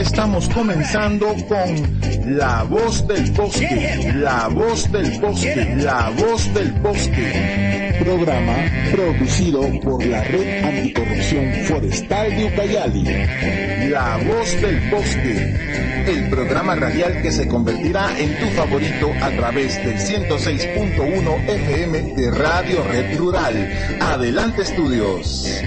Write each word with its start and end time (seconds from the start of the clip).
estamos 0.00 0.48
comenzando 0.50 1.34
con 1.48 2.36
La 2.36 2.64
Voz 2.64 3.06
del 3.06 3.30
Bosque, 3.32 4.12
La 4.14 4.48
Voz 4.48 4.90
del 4.92 5.18
Bosque, 5.20 5.74
La 5.76 6.10
Voz 6.10 6.52
del 6.52 6.72
Bosque. 6.72 7.96
Programa 8.00 8.56
producido 8.92 9.62
por 9.80 10.04
la 10.04 10.22
Red 10.24 10.64
Anticorrupción 10.64 11.50
Forestal 11.64 12.36
de 12.36 12.44
Ucayali. 12.44 13.04
La 13.88 14.18
Voz 14.18 14.60
del 14.60 14.80
Bosque, 14.90 16.04
el 16.06 16.28
programa 16.28 16.74
radial 16.74 17.22
que 17.22 17.32
se 17.32 17.48
convertirá 17.48 18.18
en 18.18 18.38
tu 18.38 18.46
favorito 18.50 19.10
a 19.22 19.30
través 19.30 19.76
del 19.84 19.96
106.1 19.96 21.48
FM 21.48 22.02
de 22.14 22.30
Radio 22.32 22.84
Red 22.84 23.16
Rural. 23.16 23.98
Adelante 24.00 24.62
estudios. 24.62 25.62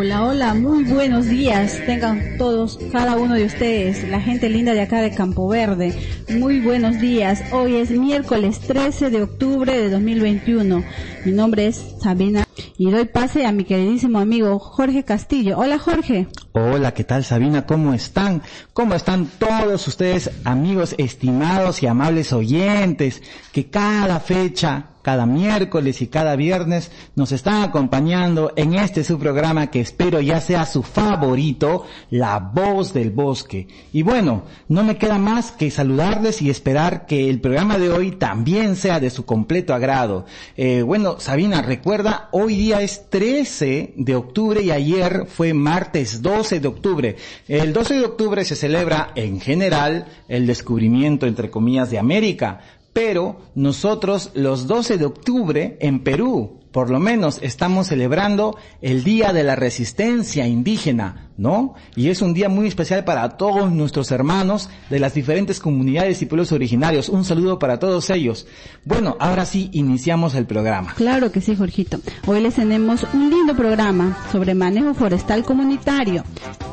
Hola, 0.00 0.26
hola, 0.26 0.54
muy 0.54 0.84
buenos 0.84 1.26
días. 1.26 1.80
Tengan 1.84 2.38
todos, 2.38 2.78
cada 2.92 3.16
uno 3.16 3.34
de 3.34 3.46
ustedes, 3.46 4.08
la 4.08 4.20
gente 4.20 4.48
linda 4.48 4.72
de 4.72 4.82
acá 4.82 5.00
de 5.00 5.12
Campo 5.12 5.48
Verde. 5.48 5.92
Muy 6.38 6.60
buenos 6.60 7.00
días. 7.00 7.42
Hoy 7.50 7.74
es 7.74 7.90
miércoles 7.90 8.60
13 8.60 9.10
de 9.10 9.22
octubre 9.22 9.76
de 9.76 9.90
2021. 9.90 10.84
Mi 11.24 11.32
nombre 11.32 11.66
es 11.66 11.96
Sabina 12.00 12.46
y 12.76 12.92
doy 12.92 13.06
pase 13.06 13.44
a 13.44 13.50
mi 13.50 13.64
queridísimo 13.64 14.20
amigo 14.20 14.60
Jorge 14.60 15.02
Castillo. 15.02 15.58
Hola 15.58 15.80
Jorge. 15.80 16.28
Hola, 16.52 16.94
¿qué 16.94 17.02
tal 17.02 17.24
Sabina? 17.24 17.66
¿Cómo 17.66 17.92
están? 17.92 18.42
¿Cómo 18.72 18.94
están 18.94 19.28
todos 19.40 19.88
ustedes, 19.88 20.30
amigos 20.44 20.94
estimados 20.96 21.82
y 21.82 21.88
amables 21.88 22.32
oyentes, 22.32 23.20
que 23.50 23.68
cada 23.68 24.20
fecha 24.20 24.90
cada 25.02 25.26
miércoles 25.26 26.02
y 26.02 26.08
cada 26.08 26.36
viernes 26.36 26.90
nos 27.16 27.32
están 27.32 27.62
acompañando 27.62 28.52
en 28.56 28.74
este 28.74 29.04
su 29.04 29.18
programa 29.18 29.70
que 29.70 29.80
espero 29.80 30.20
ya 30.20 30.40
sea 30.40 30.66
su 30.66 30.82
favorito, 30.82 31.84
La 32.10 32.38
Voz 32.38 32.92
del 32.92 33.10
Bosque. 33.10 33.68
Y 33.92 34.02
bueno, 34.02 34.42
no 34.68 34.84
me 34.84 34.96
queda 34.96 35.18
más 35.18 35.52
que 35.52 35.70
saludarles 35.70 36.42
y 36.42 36.50
esperar 36.50 37.06
que 37.06 37.28
el 37.30 37.40
programa 37.40 37.78
de 37.78 37.90
hoy 37.90 38.12
también 38.12 38.76
sea 38.76 39.00
de 39.00 39.10
su 39.10 39.24
completo 39.24 39.74
agrado. 39.74 40.26
Eh, 40.56 40.82
bueno, 40.82 41.20
Sabina, 41.20 41.62
recuerda, 41.62 42.28
hoy 42.32 42.54
día 42.54 42.82
es 42.82 43.08
13 43.10 43.94
de 43.96 44.14
octubre 44.14 44.62
y 44.62 44.70
ayer 44.70 45.26
fue 45.28 45.54
martes 45.54 46.22
12 46.22 46.60
de 46.60 46.68
octubre. 46.68 47.16
El 47.46 47.72
12 47.72 47.94
de 47.94 48.04
octubre 48.04 48.44
se 48.44 48.56
celebra 48.56 49.12
en 49.14 49.40
general 49.40 50.06
el 50.28 50.46
descubrimiento, 50.46 51.26
entre 51.26 51.50
comillas, 51.50 51.90
de 51.90 51.98
América 51.98 52.60
pero 52.92 53.40
nosotros 53.54 54.30
los 54.34 54.66
12 54.66 54.98
de 54.98 55.04
octubre 55.04 55.76
en 55.80 56.00
Perú, 56.00 56.60
por 56.72 56.90
lo 56.90 57.00
menos 57.00 57.38
estamos 57.42 57.88
celebrando 57.88 58.56
el 58.82 59.04
Día 59.04 59.32
de 59.32 59.44
la 59.44 59.56
Resistencia 59.56 60.46
Indígena, 60.46 61.27
¿no? 61.38 61.74
Y 61.96 62.10
es 62.10 62.20
un 62.20 62.34
día 62.34 62.50
muy 62.50 62.66
especial 62.66 63.04
para 63.04 63.30
todos 63.38 63.72
nuestros 63.72 64.10
hermanos 64.10 64.68
de 64.90 64.98
las 64.98 65.14
diferentes 65.14 65.60
comunidades 65.60 66.20
y 66.20 66.26
pueblos 66.26 66.52
originarios. 66.52 67.08
Un 67.08 67.24
saludo 67.24 67.58
para 67.58 67.78
todos 67.78 68.10
ellos. 68.10 68.46
Bueno, 68.84 69.16
ahora 69.20 69.46
sí 69.46 69.70
iniciamos 69.72 70.34
el 70.34 70.44
programa. 70.44 70.92
Claro 70.94 71.32
que 71.32 71.40
sí, 71.40 71.56
Jorgito. 71.56 72.00
Hoy 72.26 72.42
les 72.42 72.56
tenemos 72.56 73.06
un 73.14 73.30
lindo 73.30 73.56
programa 73.56 74.18
sobre 74.30 74.54
manejo 74.54 74.92
forestal 74.92 75.44
comunitario. 75.44 76.24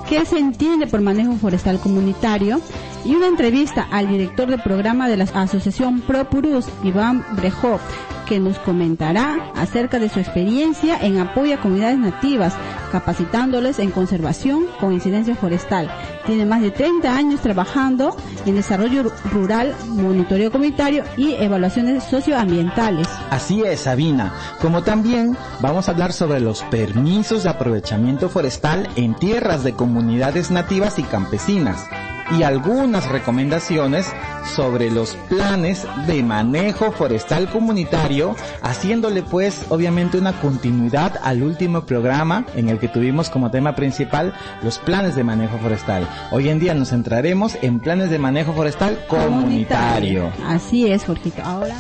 ¿Qué 0.09 0.25
se 0.25 0.38
entiende 0.38 0.88
por 0.88 1.02
manejo 1.02 1.35
forestal 1.35 1.79
comunitario? 1.79 2.59
y 3.05 3.13
una 3.13 3.27
entrevista 3.27 3.88
al 3.91 4.07
director 4.07 4.50
de 4.50 4.57
programa 4.57 5.07
de 5.07 5.17
la 5.17 5.25
Asociación 5.25 6.02
Pro 6.02 6.27
Purus, 6.27 6.66
Iván 6.83 7.23
Brejó, 7.35 7.79
que 8.25 8.39
nos 8.39 8.57
comentará 8.59 9.52
acerca 9.55 10.00
de 10.00 10.09
su 10.09 10.19
experiencia 10.19 10.97
en 11.00 11.19
apoyo 11.19 11.53
a 11.53 11.61
comunidades 11.61 12.00
nativas, 12.00 12.55
capacitándoles 12.91 13.77
en 13.77 13.91
conservación 13.91 14.55
con 14.80 14.94
incidencia 14.94 15.36
forestal. 15.36 15.89
Tiene 16.25 16.45
más 16.45 16.61
de 16.61 16.72
30 16.72 17.16
años 17.16 17.42
trabajando 17.42 18.16
en 18.45 18.56
desarrollo 18.56 19.12
rural, 19.31 19.75
monitoreo 19.88 20.52
comunitario 20.52 21.03
y 21.17 21.34
evaluaciones 21.34 22.03
socioambientales. 22.03 23.07
Así 23.29 23.63
es, 23.63 23.81
Sabina. 23.81 24.34
Como 24.62 24.84
también 24.84 25.38
vamos 25.62 25.88
a 25.88 25.91
hablar 25.91 26.13
sobre 26.13 26.40
los 26.40 26.63
permisos 26.63 27.44
de 27.44 27.50
aprovechamiento 27.50 28.29
forestal 28.29 28.88
en 28.96 29.16
tierras 29.16 29.63
de 29.63 29.74
comunidades 29.74 30.52
nativas 30.52 31.00
y 31.00 31.03
campesinas 31.03 31.85
y 32.31 32.44
algunas 32.44 33.08
recomendaciones 33.09 34.12
sobre 34.56 34.90
los 34.90 35.16
planes 35.30 35.86
de 36.08 36.24
manejo 36.24 36.91
forestal 36.91 37.50
comunitario, 37.50 38.36
haciéndole 38.62 39.24
pues 39.24 39.66
obviamente 39.69 40.18
una 40.18 40.40
continuidad 40.40 41.19
al 41.24 41.44
último 41.44 41.85
programa 41.85 42.46
en 42.56 42.69
el 42.69 42.80
que 42.80 42.88
tuvimos 42.88 43.30
como 43.30 43.52
tema 43.52 43.75
principal 43.75 44.34
los 44.64 44.80
planes 44.80 45.16
de 45.16 45.24
manejo 45.24 45.58
forestal. 45.58 46.08
Hoy 46.31 46.50
en 46.50 46.59
día 46.59 46.74
nos 46.74 46.90
centraremos 46.90 47.58
en 47.62 47.80
planes 47.80 48.09
de 48.09 48.19
manejo 48.19 48.53
forestal 48.53 49.06
comunitario. 49.08 50.31
Así 50.46 50.88
es, 50.91 51.06
Jorgito. 51.06 51.41
Ahora... 51.44 51.75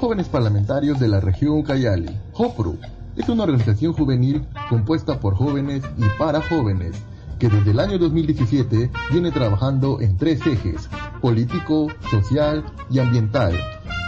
Jóvenes 0.00 0.28
parlamentarios 0.28 0.98
de 0.98 1.08
la 1.08 1.20
región 1.20 1.62
Cayali, 1.62 2.08
JOPRU, 2.32 2.78
es 3.16 3.28
una 3.28 3.42
organización 3.42 3.92
juvenil 3.92 4.46
compuesta 4.70 5.20
por 5.20 5.34
jóvenes 5.34 5.82
y 5.98 6.04
para 6.18 6.40
jóvenes 6.40 6.96
que 7.40 7.48
desde 7.48 7.70
el 7.70 7.80
año 7.80 7.98
2017 7.98 8.90
viene 9.10 9.32
trabajando 9.32 10.00
en 10.00 10.16
tres 10.18 10.46
ejes, 10.46 10.88
político, 11.22 11.88
social 12.10 12.64
y 12.90 12.98
ambiental, 12.98 13.58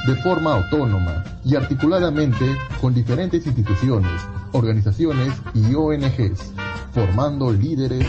de 0.06 0.15
forma 0.16 0.54
autónoma 0.56 1.25
y 1.44 1.56
articuladamente 1.56 2.44
con 2.81 2.94
diferentes 2.94 3.44
instituciones, 3.47 4.12
organizaciones 4.53 5.32
y 5.54 5.75
ONGs, 5.75 6.53
formando 6.93 7.50
líderes. 7.50 8.06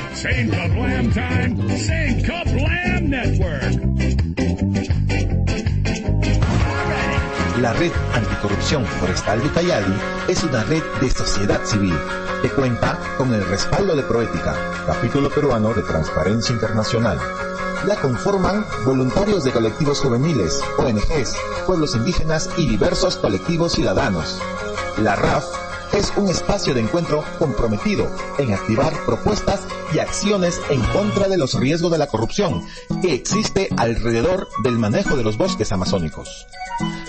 La 7.59 7.71
Red 7.71 7.91
Anticorrupción 8.13 8.83
Forestal 8.83 9.41
de 9.43 9.51
Cayali 9.51 9.93
es 10.27 10.43
una 10.43 10.63
red 10.63 10.81
de 10.99 11.09
sociedad 11.09 11.63
civil 11.63 11.93
que 12.41 12.49
cuenta 12.49 12.99
con 13.15 13.31
el 13.31 13.45
respaldo 13.45 13.95
de 13.95 14.01
Proética, 14.01 14.55
capítulo 14.87 15.29
peruano 15.29 15.71
de 15.71 15.83
Transparencia 15.83 16.51
Internacional. 16.51 17.19
La 17.85 17.95
conforman 17.97 18.65
voluntarios 18.85 19.43
de 19.43 19.51
colectivos 19.51 19.99
juveniles, 19.99 20.61
ONGs, 20.79 21.35
pueblos 21.67 21.95
indígenas 21.95 22.49
y 22.57 22.67
diversos 22.67 23.17
colectivos 23.17 23.73
ciudadanos. 23.73 24.41
La 24.97 25.15
RAF 25.15 25.45
es 25.93 26.11
un 26.17 26.29
espacio 26.29 26.73
de 26.73 26.81
encuentro 26.81 27.23
comprometido 27.37 28.09
en 28.39 28.51
activar 28.51 28.93
propuestas 29.05 29.61
y 29.93 29.99
acciones 29.99 30.59
en 30.69 30.81
contra 30.87 31.27
de 31.27 31.37
los 31.37 31.53
riesgos 31.53 31.91
de 31.91 31.99
la 31.99 32.07
corrupción 32.07 32.65
que 33.01 33.13
existe 33.13 33.69
alrededor 33.77 34.49
del 34.63 34.79
manejo 34.79 35.15
de 35.15 35.23
los 35.23 35.37
bosques 35.37 35.71
amazónicos. 35.71 36.47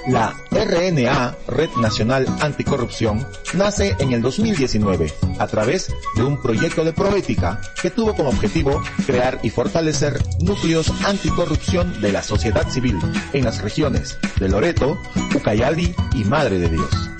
La 0.06 0.36
RNA, 0.50 1.34
Red 1.48 1.70
Nacional 1.80 2.26
Anticorrupción, 2.40 3.26
nace 3.54 3.96
en 3.98 4.12
el 4.12 4.20
2019 4.20 5.10
a 5.38 5.46
través 5.46 5.94
de 6.14 6.22
un 6.22 6.40
proyecto 6.42 6.84
de 6.84 6.92
proética 6.92 7.58
que 7.80 7.90
tuvo 7.90 8.14
como 8.14 8.28
objetivo 8.28 8.82
crear 9.06 9.40
y 9.42 9.48
fortalecer 9.48 10.22
núcleos 10.40 10.92
anticorrupción 11.06 12.02
de 12.02 12.12
la 12.12 12.22
sociedad 12.22 12.68
civil 12.68 12.98
en 13.32 13.44
las 13.44 13.62
regiones 13.62 14.18
de 14.38 14.50
Loreto, 14.50 14.98
Ucayali 15.34 15.94
y 16.14 16.24
Madre 16.24 16.58
de 16.58 16.68
Dios. 16.68 17.10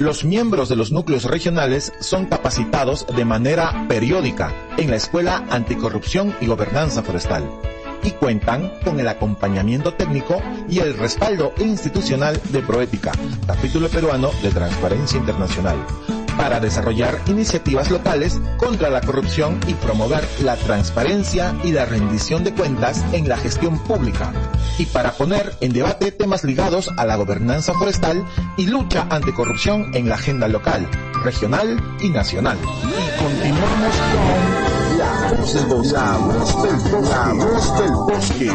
Los 0.00 0.24
miembros 0.24 0.68
de 0.68 0.76
los 0.76 0.90
núcleos 0.90 1.24
regionales 1.24 1.92
son 2.00 2.26
capacitados 2.26 3.06
de 3.14 3.24
manera 3.24 3.86
periódica 3.88 4.52
en 4.76 4.90
la 4.90 4.96
Escuela 4.96 5.46
Anticorrupción 5.50 6.34
y 6.40 6.46
Gobernanza 6.46 7.04
Forestal 7.04 7.48
y 8.06 8.12
cuentan 8.12 8.72
con 8.84 9.00
el 9.00 9.08
acompañamiento 9.08 9.92
técnico 9.92 10.40
y 10.68 10.78
el 10.78 10.96
respaldo 10.96 11.52
institucional 11.58 12.40
de 12.50 12.60
Proética, 12.60 13.12
capítulo 13.46 13.88
peruano 13.88 14.30
de 14.42 14.50
Transparencia 14.50 15.18
Internacional, 15.18 15.76
para 16.36 16.60
desarrollar 16.60 17.18
iniciativas 17.26 17.90
locales 17.90 18.40
contra 18.58 18.90
la 18.90 19.00
corrupción 19.00 19.58
y 19.66 19.74
promover 19.74 20.24
la 20.42 20.54
transparencia 20.56 21.54
y 21.64 21.72
la 21.72 21.84
rendición 21.84 22.44
de 22.44 22.54
cuentas 22.54 23.04
en 23.12 23.28
la 23.28 23.38
gestión 23.38 23.78
pública, 23.80 24.32
y 24.78 24.86
para 24.86 25.12
poner 25.12 25.54
en 25.60 25.72
debate 25.72 26.12
temas 26.12 26.44
ligados 26.44 26.90
a 26.96 27.04
la 27.06 27.16
gobernanza 27.16 27.72
forestal 27.74 28.24
y 28.56 28.66
lucha 28.66 29.06
ante 29.10 29.34
corrupción 29.34 29.90
en 29.94 30.08
la 30.08 30.14
agenda 30.14 30.46
local, 30.46 30.88
regional 31.24 31.76
y 32.00 32.10
nacional. 32.10 32.58
Y 32.62 33.22
continuamos 33.22 33.96
con 33.96 34.45
voz 35.46 35.54
del 35.54 35.66
bosque. 35.66 35.94
La 35.94 36.18
voz 36.18 36.62
del 36.62 36.76
bosque. 36.76 37.10
La 37.10 37.32
voz 37.34 37.78
del 37.78 37.92
bosque. 37.92 38.50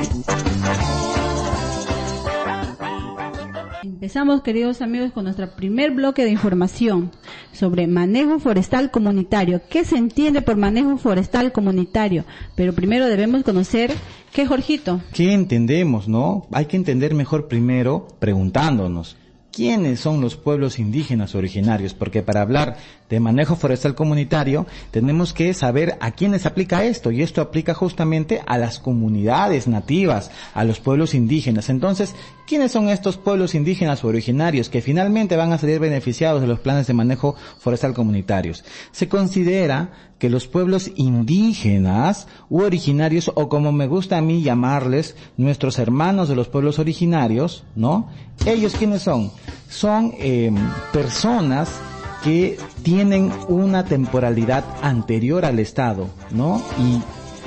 Empezamos, 3.84 4.42
queridos 4.42 4.82
amigos, 4.82 5.12
con 5.12 5.24
nuestro 5.24 5.56
primer 5.56 5.92
bloque 5.92 6.24
de 6.26 6.32
información 6.32 7.12
sobre 7.54 7.88
manejo 7.88 8.40
forestal 8.40 8.92
comunitario. 8.92 9.62
¿Qué 9.70 9.86
se 9.86 9.96
entiende 9.96 10.42
por 10.42 10.58
manejo 10.58 10.98
forestal 10.98 11.52
comunitario? 11.52 12.26
Pero 12.56 12.74
primero 12.74 13.06
debemos 13.06 13.44
conocer 13.44 13.94
qué, 14.34 14.46
Jorgito. 14.46 15.02
¿Qué 15.14 15.34
entendemos, 15.34 16.08
no? 16.08 16.48
Hay 16.52 16.66
que 16.66 16.78
entender 16.78 17.14
mejor 17.14 17.48
primero 17.48 18.08
preguntándonos. 18.20 19.18
¿Quiénes 19.52 20.00
son 20.00 20.22
los 20.22 20.38
pueblos 20.38 20.80
indígenas 20.80 21.36
originarios? 21.36 21.94
Porque 21.94 22.22
para 22.22 22.42
hablar 22.42 22.78
de 23.12 23.20
manejo 23.20 23.58
forestal 23.58 23.94
comunitario, 23.94 24.66
tenemos 24.90 25.34
que 25.34 25.54
saber 25.54 25.98
a 26.00 26.12
quiénes 26.12 26.46
aplica 26.46 26.86
esto 26.86 27.12
y 27.12 27.22
esto 27.22 27.42
aplica 27.42 27.74
justamente 27.74 28.42
a 28.48 28.58
las 28.58 28.80
comunidades 28.80 29.68
nativas, 29.68 30.32
a 30.54 30.64
los 30.64 30.80
pueblos 30.80 31.14
indígenas. 31.14 31.70
Entonces, 31.70 32.16
¿quiénes 32.48 32.72
son 32.72 32.88
estos 32.88 33.18
pueblos 33.18 33.54
indígenas 33.54 34.04
o 34.04 34.08
originarios 34.08 34.70
que 34.70 34.82
finalmente 34.82 35.36
van 35.36 35.52
a 35.52 35.58
salir 35.58 35.80
beneficiados 35.80 36.42
de 36.42 36.48
los 36.48 36.62
planes 36.62 36.88
de 36.88 36.94
manejo 36.94 37.36
forestal 37.60 37.94
comunitarios? 37.94 38.64
Se 38.94 39.10
considera 39.10 39.92
que 40.18 40.30
los 40.30 40.48
pueblos 40.48 40.90
indígenas 40.96 42.28
u 42.50 42.62
originarios, 42.62 43.30
o 43.36 43.50
como 43.50 43.74
me 43.74 43.88
gusta 43.88 44.20
a 44.20 44.22
mí 44.22 44.42
llamarles, 44.42 45.18
nuestros 45.36 45.80
hermanos 45.80 46.30
de 46.30 46.36
los 46.36 46.48
pueblos 46.48 46.80
originarios, 46.80 47.66
¿no? 47.76 48.08
Ellos 48.46 48.76
quiénes 48.78 49.02
son? 49.02 49.32
Son 49.68 50.14
eh, 50.18 50.52
personas 50.94 51.82
que 52.24 52.58
tienen 52.84 53.32
una 53.48 53.86
temporalidad 53.86 54.64
anterior 54.82 55.46
al 55.46 55.60
Estado, 55.60 56.08
¿no? 56.32 56.62
Y 56.80 57.02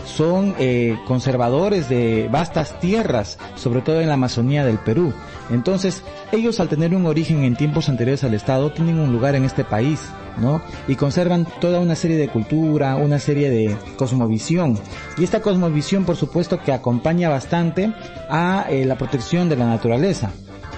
son 0.06 0.54
eh, 0.58 0.98
conservadores 1.06 1.88
de 1.88 2.28
vastas 2.30 2.78
tierras, 2.80 3.38
sobre 3.56 3.80
todo 3.80 4.00
en 4.00 4.08
la 4.08 4.14
Amazonía 4.14 4.64
del 4.64 4.78
Perú. 4.78 5.12
Entonces, 5.50 6.02
ellos 6.32 6.60
al 6.60 6.68
tener 6.68 6.94
un 6.94 7.06
origen 7.06 7.44
en 7.44 7.56
tiempos 7.56 7.88
anteriores 7.88 8.24
al 8.24 8.34
Estado, 8.34 8.72
tienen 8.72 8.98
un 8.98 9.12
lugar 9.12 9.34
en 9.34 9.44
este 9.44 9.64
país, 9.64 10.00
¿no? 10.38 10.60
Y 10.88 10.96
conservan 10.96 11.46
toda 11.60 11.80
una 11.80 11.94
serie 11.94 12.16
de 12.16 12.28
cultura, 12.28 12.96
una 12.96 13.18
serie 13.18 13.50
de 13.50 13.76
cosmovisión. 13.96 14.78
Y 15.18 15.24
esta 15.24 15.40
cosmovisión, 15.40 16.04
por 16.04 16.16
supuesto, 16.16 16.60
que 16.62 16.72
acompaña 16.72 17.28
bastante 17.28 17.92
a 18.28 18.66
eh, 18.68 18.84
la 18.84 18.96
protección 18.96 19.48
de 19.48 19.56
la 19.56 19.66
naturaleza 19.66 20.32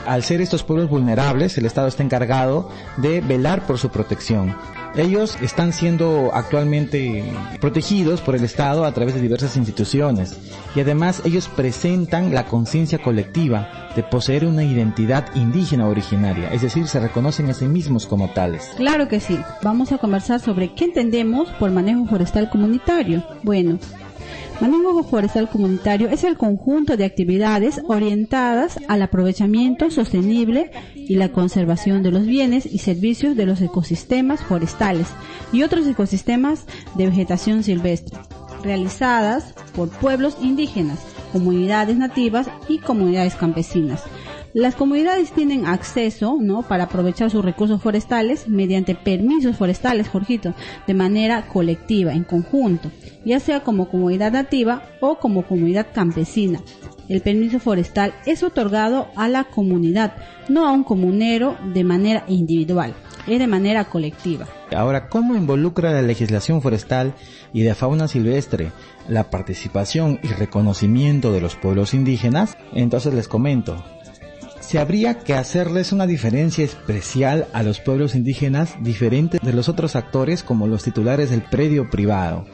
al 0.06 0.22
ser 0.22 0.40
estos 0.40 0.62
pueblos 0.62 0.88
vulnerables, 0.88 1.58
el 1.58 1.66
Estado 1.66 1.88
está 1.88 2.02
encargado 2.02 2.70
de 2.96 3.20
velar 3.20 3.66
por 3.66 3.78
su 3.78 3.90
protección. 3.90 4.56
Ellos 4.96 5.36
están 5.42 5.74
siendo 5.74 6.30
actualmente 6.32 7.22
protegidos 7.60 8.22
por 8.22 8.34
el 8.34 8.44
Estado 8.44 8.86
a 8.86 8.92
través 8.92 9.14
de 9.14 9.20
diversas 9.20 9.56
instituciones 9.58 10.34
y 10.74 10.80
además 10.80 11.20
ellos 11.26 11.48
presentan 11.48 12.32
la 12.32 12.46
conciencia 12.46 12.98
colectiva 12.98 13.90
de 13.94 14.02
poseer 14.02 14.46
una 14.46 14.64
identidad 14.64 15.34
indígena 15.34 15.86
originaria, 15.86 16.50
es 16.50 16.62
decir, 16.62 16.86
se 16.86 17.00
reconocen 17.00 17.50
a 17.50 17.54
sí 17.54 17.66
mismos 17.66 18.06
como 18.06 18.30
tales. 18.30 18.70
Claro 18.76 19.08
que 19.08 19.20
sí. 19.20 19.38
Vamos 19.62 19.92
a 19.92 19.98
conversar 19.98 20.40
sobre 20.40 20.72
qué 20.74 20.84
entendemos 20.84 21.50
por 21.58 21.70
manejo 21.70 22.06
forestal 22.06 22.48
comunitario. 22.48 23.22
Bueno, 23.42 23.78
Manejo 24.60 25.02
forestal 25.02 25.50
comunitario 25.50 26.08
es 26.08 26.24
el 26.24 26.38
conjunto 26.38 26.96
de 26.96 27.04
actividades 27.04 27.82
orientadas 27.88 28.78
al 28.88 29.02
aprovechamiento 29.02 29.90
sostenible 29.90 30.70
y 30.94 31.16
la 31.16 31.30
conservación 31.30 32.02
de 32.02 32.10
los 32.10 32.24
bienes 32.24 32.64
y 32.64 32.78
servicios 32.78 33.36
de 33.36 33.44
los 33.44 33.60
ecosistemas 33.60 34.42
forestales 34.42 35.08
y 35.52 35.62
otros 35.62 35.86
ecosistemas 35.86 36.64
de 36.94 37.06
vegetación 37.06 37.62
silvestre, 37.64 38.18
realizadas 38.62 39.54
por 39.74 39.90
pueblos 39.90 40.38
indígenas, 40.40 41.00
comunidades 41.32 41.98
nativas 41.98 42.48
y 42.66 42.78
comunidades 42.78 43.34
campesinas 43.34 44.04
las 44.56 44.74
comunidades 44.74 45.32
tienen 45.32 45.66
acceso, 45.66 46.38
¿no? 46.40 46.62
Para 46.62 46.84
aprovechar 46.84 47.30
sus 47.30 47.44
recursos 47.44 47.82
forestales 47.82 48.48
mediante 48.48 48.94
permisos 48.94 49.54
forestales, 49.54 50.08
Jorgito, 50.08 50.54
de 50.86 50.94
manera 50.94 51.46
colectiva, 51.46 52.14
en 52.14 52.24
conjunto, 52.24 52.90
ya 53.22 53.38
sea 53.38 53.62
como 53.62 53.90
comunidad 53.90 54.32
nativa 54.32 54.82
o 55.02 55.18
como 55.18 55.46
comunidad 55.46 55.88
campesina. 55.92 56.62
El 57.06 57.20
permiso 57.20 57.60
forestal 57.60 58.14
es 58.24 58.42
otorgado 58.42 59.08
a 59.14 59.28
la 59.28 59.44
comunidad, 59.44 60.14
no 60.48 60.66
a 60.66 60.72
un 60.72 60.84
comunero 60.84 61.58
de 61.74 61.84
manera 61.84 62.24
individual, 62.26 62.94
es 63.26 63.38
de 63.38 63.46
manera 63.46 63.84
colectiva. 63.84 64.46
Ahora, 64.74 65.10
¿cómo 65.10 65.36
involucra 65.36 65.92
la 65.92 66.00
legislación 66.00 66.62
forestal 66.62 67.12
y 67.52 67.60
de 67.60 67.74
fauna 67.74 68.08
silvestre 68.08 68.72
la 69.06 69.28
participación 69.28 70.18
y 70.22 70.28
reconocimiento 70.28 71.30
de 71.30 71.42
los 71.42 71.56
pueblos 71.56 71.92
indígenas? 71.92 72.56
Entonces 72.72 73.12
les 73.12 73.28
comento, 73.28 73.84
se 74.66 74.80
habría 74.80 75.20
que 75.20 75.34
hacerles 75.34 75.92
una 75.92 76.08
diferencia 76.08 76.64
especial 76.64 77.46
a 77.52 77.62
los 77.62 77.78
pueblos 77.78 78.16
indígenas 78.16 78.74
diferente 78.80 79.38
de 79.40 79.52
los 79.52 79.68
otros 79.68 79.94
actores 79.94 80.42
como 80.42 80.66
los 80.66 80.82
titulares 80.82 81.30
del 81.30 81.42
predio 81.42 81.88
privado, 81.88 82.46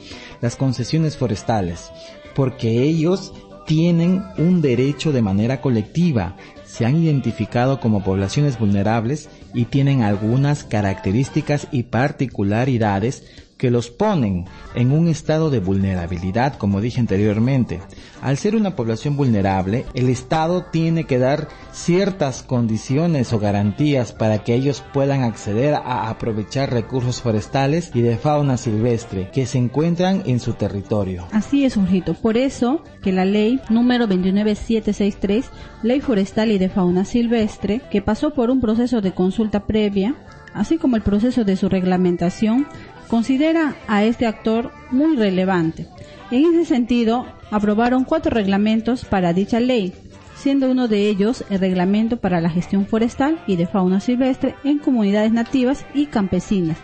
las 0.42 0.56
concesiones 0.56 1.16
forestales, 1.16 1.90
porque 2.34 2.82
ellos 2.82 3.32
tienen 3.66 4.22
un 4.36 4.60
derecho 4.60 5.10
de 5.10 5.22
manera 5.22 5.62
colectiva, 5.62 6.36
se 6.66 6.84
han 6.84 6.96
identificado 6.96 7.80
como 7.80 8.04
poblaciones 8.04 8.58
vulnerables 8.58 9.30
y 9.54 9.64
tienen 9.64 10.02
algunas 10.02 10.64
características 10.64 11.68
y 11.72 11.84
particularidades 11.84 13.24
que 13.62 13.70
los 13.70 13.90
ponen 13.90 14.46
en 14.74 14.90
un 14.90 15.06
estado 15.06 15.48
de 15.48 15.60
vulnerabilidad, 15.60 16.58
como 16.58 16.80
dije 16.80 16.98
anteriormente. 16.98 17.80
Al 18.20 18.36
ser 18.36 18.56
una 18.56 18.74
población 18.74 19.16
vulnerable, 19.16 19.84
el 19.94 20.08
Estado 20.08 20.64
tiene 20.72 21.04
que 21.04 21.20
dar 21.20 21.46
ciertas 21.70 22.42
condiciones 22.42 23.32
o 23.32 23.38
garantías 23.38 24.12
para 24.12 24.42
que 24.42 24.56
ellos 24.56 24.82
puedan 24.92 25.22
acceder 25.22 25.74
a 25.74 26.10
aprovechar 26.10 26.72
recursos 26.72 27.20
forestales 27.20 27.92
y 27.94 28.02
de 28.02 28.16
fauna 28.16 28.56
silvestre 28.56 29.30
que 29.32 29.46
se 29.46 29.58
encuentran 29.58 30.24
en 30.26 30.40
su 30.40 30.54
territorio. 30.54 31.28
Así 31.30 31.64
es, 31.64 31.76
Jorgito. 31.76 32.14
Por 32.14 32.36
eso 32.36 32.82
que 33.00 33.12
la 33.12 33.24
ley 33.24 33.60
número 33.70 34.08
29763, 34.08 35.50
Ley 35.84 36.00
Forestal 36.00 36.50
y 36.50 36.58
de 36.58 36.68
Fauna 36.68 37.04
Silvestre, 37.04 37.80
que 37.92 38.02
pasó 38.02 38.34
por 38.34 38.50
un 38.50 38.60
proceso 38.60 39.00
de 39.00 39.12
consulta 39.12 39.68
previa, 39.68 40.16
así 40.52 40.78
como 40.78 40.96
el 40.96 41.02
proceso 41.02 41.44
de 41.44 41.56
su 41.56 41.68
reglamentación, 41.68 42.66
considera 43.12 43.76
a 43.88 44.04
este 44.04 44.24
actor 44.24 44.70
muy 44.90 45.16
relevante. 45.16 45.86
En 46.30 46.46
ese 46.46 46.64
sentido, 46.64 47.26
aprobaron 47.50 48.04
cuatro 48.04 48.30
reglamentos 48.32 49.04
para 49.04 49.34
dicha 49.34 49.60
ley, 49.60 49.92
siendo 50.34 50.70
uno 50.70 50.88
de 50.88 51.10
ellos 51.10 51.44
el 51.50 51.60
reglamento 51.60 52.16
para 52.16 52.40
la 52.40 52.48
gestión 52.48 52.86
forestal 52.86 53.38
y 53.46 53.56
de 53.56 53.66
fauna 53.66 54.00
silvestre 54.00 54.54
en 54.64 54.78
comunidades 54.78 55.30
nativas 55.30 55.84
y 55.92 56.06
campesinas, 56.06 56.78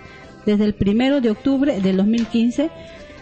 desde 0.44 0.66
el 0.66 0.74
primero 0.74 1.22
de 1.22 1.30
octubre 1.30 1.80
del 1.80 1.96
2015 1.96 2.70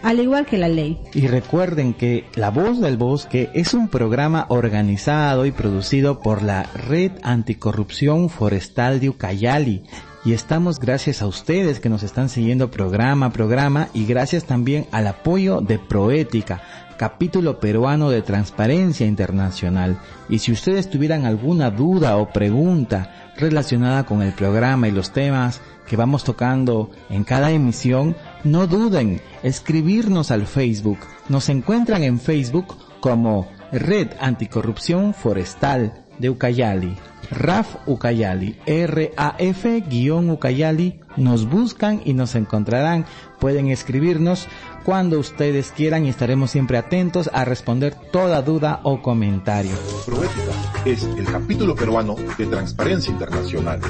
al 0.03 0.19
igual 0.19 0.45
que 0.45 0.57
la 0.57 0.67
ley. 0.67 0.99
Y 1.13 1.27
recuerden 1.27 1.93
que 1.93 2.25
La 2.35 2.51
Voz 2.51 2.81
del 2.81 2.97
Bosque 2.97 3.49
es 3.53 3.73
un 3.73 3.87
programa 3.87 4.45
organizado 4.49 5.45
y 5.45 5.51
producido 5.51 6.19
por 6.19 6.43
la 6.43 6.63
Red 6.63 7.13
Anticorrupción 7.23 8.29
Forestal 8.29 8.99
de 8.99 9.09
Ucayali, 9.09 9.83
y 10.27 10.33
estamos 10.33 10.81
gracias 10.81 11.21
a 11.21 11.25
ustedes 11.25 11.79
que 11.79 11.87
nos 11.87 12.03
están 12.03 12.27
siguiendo 12.27 12.69
programa 12.69 13.27
a 13.27 13.31
programa 13.31 13.87
y 13.93 14.05
gracias 14.05 14.43
también 14.43 14.85
al 14.91 15.07
apoyo 15.07 15.61
de 15.61 15.79
Proética, 15.79 16.61
capítulo 16.97 17.61
peruano 17.61 18.09
de 18.09 18.21
Transparencia 18.21 19.05
Internacional. 19.05 19.97
Y 20.27 20.39
si 20.39 20.51
ustedes 20.51 20.89
tuvieran 20.89 21.25
alguna 21.25 21.71
duda 21.71 22.17
o 22.17 22.33
pregunta 22.33 23.31
relacionada 23.37 24.05
con 24.05 24.21
el 24.21 24.33
programa 24.33 24.89
y 24.89 24.91
los 24.91 25.13
temas 25.13 25.61
que 25.87 25.95
vamos 25.95 26.25
tocando 26.25 26.91
en 27.09 27.23
cada 27.23 27.51
emisión, 27.51 28.13
no 28.43 28.67
duden, 28.67 29.21
escribirnos 29.43 30.29
al 30.31 30.45
Facebook. 30.45 30.99
Nos 31.29 31.47
encuentran 31.47 32.03
en 32.03 32.19
Facebook 32.19 32.75
como 32.99 33.47
Red 33.71 34.09
Anticorrupción 34.19 35.13
Forestal 35.13 36.03
de 36.19 36.29
Ucayali. 36.29 36.95
RAF 37.29 37.75
Ucayali, 37.85 38.57
RAF-Ucayali, 38.65 40.99
nos 41.17 41.49
buscan 41.49 42.01
y 42.05 42.13
nos 42.13 42.35
encontrarán. 42.35 43.05
Pueden 43.39 43.67
escribirnos 43.67 44.47
cuando 44.85 45.19
ustedes 45.19 45.71
quieran 45.71 46.05
y 46.05 46.09
estaremos 46.09 46.51
siempre 46.51 46.77
atentos 46.77 47.29
a 47.33 47.43
responder 47.43 47.95
toda 48.11 48.41
duda 48.41 48.79
o 48.83 49.01
comentario. 49.01 49.75
Proética 50.05 50.53
es 50.85 51.03
el 51.03 51.25
capítulo 51.25 51.75
peruano 51.75 52.15
de 52.37 52.45
Transparencia 52.45 53.11
Internacional 53.11 53.81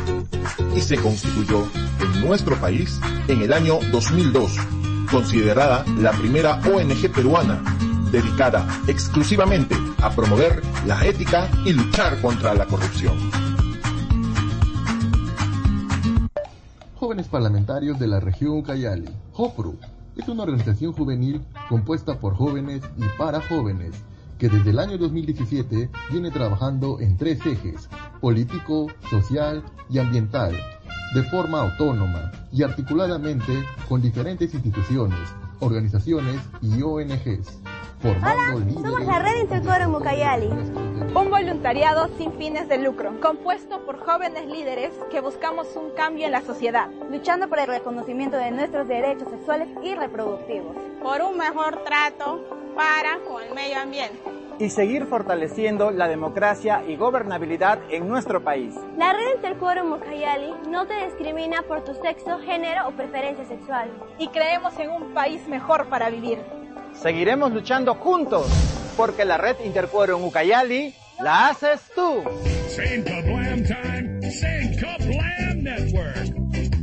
y 0.76 0.82
se 0.82 0.98
constituyó 0.98 1.68
en 2.02 2.22
nuestro 2.22 2.56
país 2.56 3.00
en 3.28 3.42
el 3.42 3.54
año 3.54 3.78
2002, 3.92 4.56
considerada 5.12 5.86
la 6.00 6.12
primera 6.14 6.56
ONG 6.56 7.12
peruana 7.14 7.62
dedicada 8.12 8.68
exclusivamente 8.88 9.76
a 10.02 10.10
promover 10.10 10.62
la 10.86 11.06
ética 11.06 11.50
y 11.66 11.74
luchar 11.74 12.20
contra 12.22 12.54
la 12.54 12.66
corrupción. 12.66 13.18
Jóvenes 16.96 17.28
Parlamentarios 17.28 18.00
de 18.00 18.08
la 18.08 18.20
Región 18.20 18.58
Ucayali, 18.58 19.10
JOPRU, 19.34 19.78
es 20.16 20.28
una 20.28 20.44
organización 20.44 20.94
juvenil 20.94 21.46
compuesta 21.70 22.20
por 22.20 22.36
jóvenes 22.36 22.82
y 22.98 23.04
para 23.18 23.40
jóvenes 23.42 23.94
que 24.38 24.50
desde 24.50 24.72
el 24.72 24.80
año 24.80 24.98
2017 24.98 25.90
viene 26.12 26.32
trabajando 26.32 27.00
en 27.00 27.18
tres 27.18 27.46
ejes, 27.46 27.90
político, 28.20 28.88
social 29.10 29.64
y 29.90 30.00
ambiental, 30.00 30.56
de 31.14 31.24
forma 31.24 31.62
autónoma 31.62 32.32
y 32.52 32.64
articuladamente 32.64 33.64
con 33.88 34.02
diferentes 34.02 34.54
instituciones, 34.54 35.20
organizaciones 35.60 36.42
y 36.62 36.82
ONGs 36.82 37.60
Hola, 38.04 38.64
somos 38.76 39.04
la 39.06 39.20
Red 39.20 39.42
Intercoro 39.42 39.90
Mucayali. 39.90 40.48
Un 40.48 41.32
voluntariado 41.32 42.08
sin 42.18 42.32
fines 42.34 42.68
de 42.68 42.78
lucro, 42.78 43.20
compuesto 43.20 43.84
por 43.86 43.98
jóvenes 44.06 44.46
líderes 44.46 44.92
que 45.10 45.20
buscamos 45.20 45.76
un 45.76 45.90
cambio 45.96 46.28
en 46.28 46.32
la 46.32 46.42
sociedad, 46.42 46.90
luchando 47.10 47.50
por 47.50 47.58
el 47.58 47.66
reconocimiento 47.68 48.38
de 48.38 48.52
nuestros 48.52 48.88
derechos 48.88 49.30
sexuales 49.32 49.70
y 49.84 49.96
reproductivos. 49.96 50.76
por 51.02 51.22
un 51.22 51.38
mejor 51.38 51.84
trato 51.86 52.44
para 52.76 53.18
con 53.28 53.42
el 53.42 53.54
medio 53.56 53.80
ambiente. 53.80 54.20
y 54.60 54.70
seguir 54.70 55.06
fortaleciendo 55.06 55.92
la 55.92 56.08
democracia 56.08 56.84
y 56.88 56.96
gobernabilidad 56.98 57.80
en 57.90 58.08
nuestro 58.08 58.44
país. 58.44 58.76
La 58.98 59.14
Red 59.14 59.36
Intercoro 59.36 59.84
Mucayali 59.86 60.54
no 60.70 60.86
te 60.86 61.06
discrimina 61.06 61.62
por 61.64 61.84
tu 61.84 61.94
sexo, 61.96 62.40
género 62.40 62.88
o 62.88 62.92
preferencia 62.92 63.46
sexual. 63.46 63.90
Y 64.20 64.28
creemos 64.30 64.78
en 64.80 64.90
un 64.92 65.14
país 65.14 65.48
mejor 65.48 65.88
para 65.88 66.10
vivir. 66.10 66.40
Seguiremos 67.02 67.52
luchando 67.52 67.96
juntos 67.96 68.48
porque 68.96 69.24
la 69.26 69.38
red 69.38 69.58
Intercuero 69.64 70.18
en 70.18 70.24
Ucayali 70.24 70.96
la 71.20 71.50
haces 71.50 71.82
tú. 71.96 72.24
Same 72.70 73.04
network. 75.62 76.77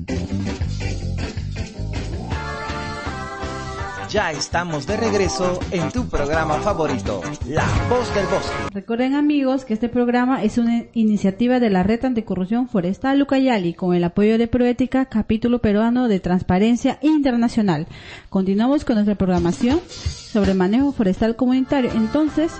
Ya 4.14 4.30
estamos 4.30 4.86
de 4.86 4.96
regreso 4.96 5.58
en 5.72 5.90
tu 5.90 6.06
programa 6.06 6.60
favorito, 6.60 7.20
La 7.48 7.66
Voz 7.90 8.14
del 8.14 8.24
Bosque. 8.26 8.54
Recuerden 8.72 9.16
amigos 9.16 9.64
que 9.64 9.74
este 9.74 9.88
programa 9.88 10.44
es 10.44 10.56
una 10.56 10.84
iniciativa 10.92 11.58
de 11.58 11.68
la 11.68 11.82
Red 11.82 12.04
Anticorrupción 12.04 12.68
Forestal 12.68 13.20
Ucayali 13.20 13.74
con 13.74 13.92
el 13.92 14.04
apoyo 14.04 14.38
de 14.38 14.46
Proética, 14.46 15.06
capítulo 15.06 15.58
peruano 15.58 16.06
de 16.06 16.20
Transparencia 16.20 17.00
Internacional. 17.02 17.88
Continuamos 18.30 18.84
con 18.84 18.94
nuestra 18.94 19.16
programación 19.16 19.80
sobre 19.88 20.54
manejo 20.54 20.92
forestal 20.92 21.34
comunitario. 21.34 21.90
Entonces, 21.92 22.52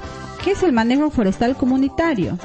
¿qué 0.42 0.50
es 0.50 0.62
el 0.64 0.72
manejo 0.72 1.08
forestal 1.10 1.54
comunitario? 1.54 2.36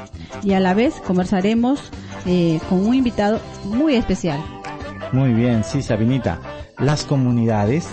Y 0.43 0.53
a 0.53 0.59
la 0.59 0.75
vez 0.75 1.01
conversaremos 1.07 1.81
eh, 2.27 2.59
con 2.69 2.85
un 2.85 2.93
invitado 2.93 3.41
muy 3.65 3.95
especial. 3.95 4.39
Muy 5.11 5.33
bien, 5.33 5.63
sí, 5.63 5.81
Sabinita. 5.81 6.39
Las 6.77 7.05
comunidades 7.05 7.89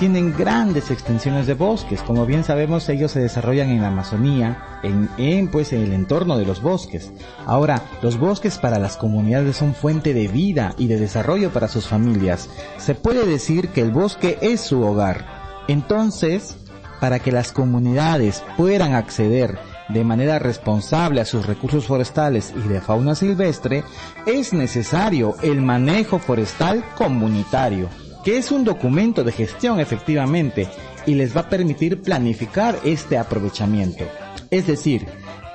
tienen 0.00 0.34
grandes 0.34 0.90
extensiones 0.90 1.46
de 1.46 1.52
bosques. 1.52 2.02
Como 2.02 2.24
bien 2.24 2.42
sabemos, 2.42 2.88
ellos 2.88 3.12
se 3.12 3.20
desarrollan 3.20 3.68
en 3.68 3.82
la 3.82 3.88
Amazonía, 3.88 4.80
en, 4.82 5.10
en, 5.18 5.48
pues 5.48 5.74
en 5.74 5.82
el 5.82 5.92
entorno 5.92 6.38
de 6.38 6.46
los 6.46 6.62
bosques. 6.62 7.12
Ahora, 7.44 7.82
los 8.00 8.18
bosques 8.18 8.56
para 8.56 8.78
las 8.78 8.96
comunidades 8.96 9.58
son 9.58 9.74
fuente 9.74 10.14
de 10.14 10.26
vida 10.26 10.74
y 10.78 10.86
de 10.86 10.98
desarrollo 10.98 11.50
para 11.50 11.68
sus 11.68 11.86
familias. 11.86 12.48
Se 12.78 12.94
puede 12.94 13.26
decir 13.26 13.68
que 13.68 13.82
el 13.82 13.90
bosque 13.90 14.38
es 14.40 14.62
su 14.62 14.82
hogar. 14.82 15.26
Entonces, 15.68 16.56
para 16.98 17.18
que 17.18 17.30
las 17.30 17.52
comunidades 17.52 18.42
puedan 18.56 18.94
acceder 18.94 19.58
de 19.90 20.02
manera 20.02 20.38
responsable 20.38 21.20
a 21.20 21.26
sus 21.26 21.44
recursos 21.44 21.84
forestales 21.86 22.54
y 22.56 22.68
de 22.68 22.80
fauna 22.80 23.14
silvestre, 23.14 23.84
es 24.24 24.54
necesario 24.54 25.36
el 25.42 25.60
manejo 25.60 26.18
forestal 26.18 26.82
comunitario 26.96 27.90
que 28.24 28.38
es 28.38 28.50
un 28.50 28.64
documento 28.64 29.24
de 29.24 29.32
gestión 29.32 29.80
efectivamente 29.80 30.68
y 31.06 31.14
les 31.14 31.34
va 31.34 31.42
a 31.42 31.48
permitir 31.48 32.02
planificar 32.02 32.78
este 32.84 33.18
aprovechamiento. 33.18 34.04
Es 34.50 34.66
decir, 34.66 35.06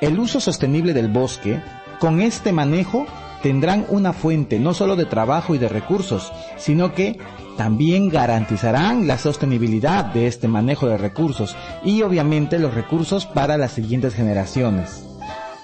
el 0.02 0.20
uso 0.20 0.40
sostenible 0.40 0.94
del 0.94 1.10
bosque, 1.10 1.62
con 2.00 2.22
este 2.22 2.52
manejo 2.52 3.06
tendrán 3.42 3.86
una 3.90 4.12
fuente 4.14 4.60
no 4.60 4.74
solo 4.74 4.96
de 4.96 5.06
trabajo 5.06 5.54
y 5.54 5.58
de 5.58 5.70
recursos, 5.70 6.32
sino 6.58 6.94
que 6.94 7.20
también 7.58 8.10
garantizarán 8.10 9.08
la 9.08 9.18
sostenibilidad 9.18 10.06
de 10.06 10.28
este 10.28 10.48
manejo 10.48 10.88
de 10.88 10.98
recursos 10.98 11.56
y 11.84 12.02
obviamente 12.02 12.60
los 12.60 12.74
recursos 12.74 13.26
para 13.26 13.58
las 13.58 13.72
siguientes 13.72 14.14
generaciones. 14.14 15.06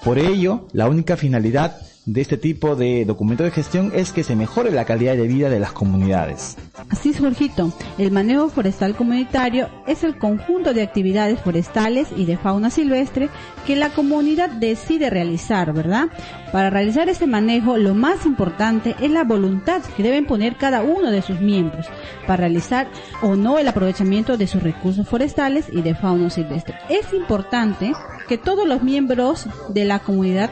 Por 0.04 0.18
ello, 0.18 0.66
la 0.72 0.88
única 0.88 1.16
finalidad 1.16 1.76
de 2.04 2.20
este 2.20 2.36
tipo 2.36 2.74
de 2.74 3.04
documento 3.04 3.44
de 3.44 3.52
gestión 3.52 3.92
es 3.94 4.12
que 4.12 4.24
se 4.24 4.34
mejore 4.34 4.72
la 4.72 4.84
calidad 4.84 5.14
de 5.14 5.28
vida 5.28 5.48
de 5.48 5.60
las 5.60 5.72
comunidades. 5.72 6.56
Así 6.90 7.10
es, 7.10 7.20
Jorgito. 7.20 7.72
El 7.96 8.10
manejo 8.10 8.48
forestal 8.48 8.96
comunitario 8.96 9.68
es 9.86 10.02
el 10.02 10.18
conjunto 10.18 10.74
de 10.74 10.82
actividades 10.82 11.38
forestales 11.40 12.08
y 12.16 12.24
de 12.24 12.36
fauna 12.36 12.70
silvestre 12.70 13.28
que 13.66 13.76
la 13.76 13.90
comunidad 13.90 14.50
decide 14.50 15.10
realizar, 15.10 15.72
¿verdad? 15.72 16.08
Para 16.50 16.70
realizar 16.70 17.08
este 17.08 17.28
manejo, 17.28 17.76
lo 17.76 17.94
más 17.94 18.26
importante 18.26 18.96
es 19.00 19.10
la 19.10 19.22
voluntad 19.22 19.82
que 19.96 20.02
deben 20.02 20.26
poner 20.26 20.56
cada 20.56 20.82
uno 20.82 21.10
de 21.10 21.22
sus 21.22 21.40
miembros 21.40 21.86
para 22.26 22.38
realizar 22.38 22.88
o 23.22 23.36
no 23.36 23.58
el 23.58 23.68
aprovechamiento 23.68 24.36
de 24.36 24.48
sus 24.48 24.62
recursos 24.62 25.08
forestales 25.08 25.66
y 25.72 25.82
de 25.82 25.94
fauna 25.94 26.30
silvestre. 26.30 26.74
Es 26.88 27.12
importante 27.12 27.92
que 28.28 28.38
todos 28.38 28.66
los 28.66 28.82
miembros 28.82 29.46
de 29.68 29.84
la 29.84 30.00
comunidad 30.00 30.50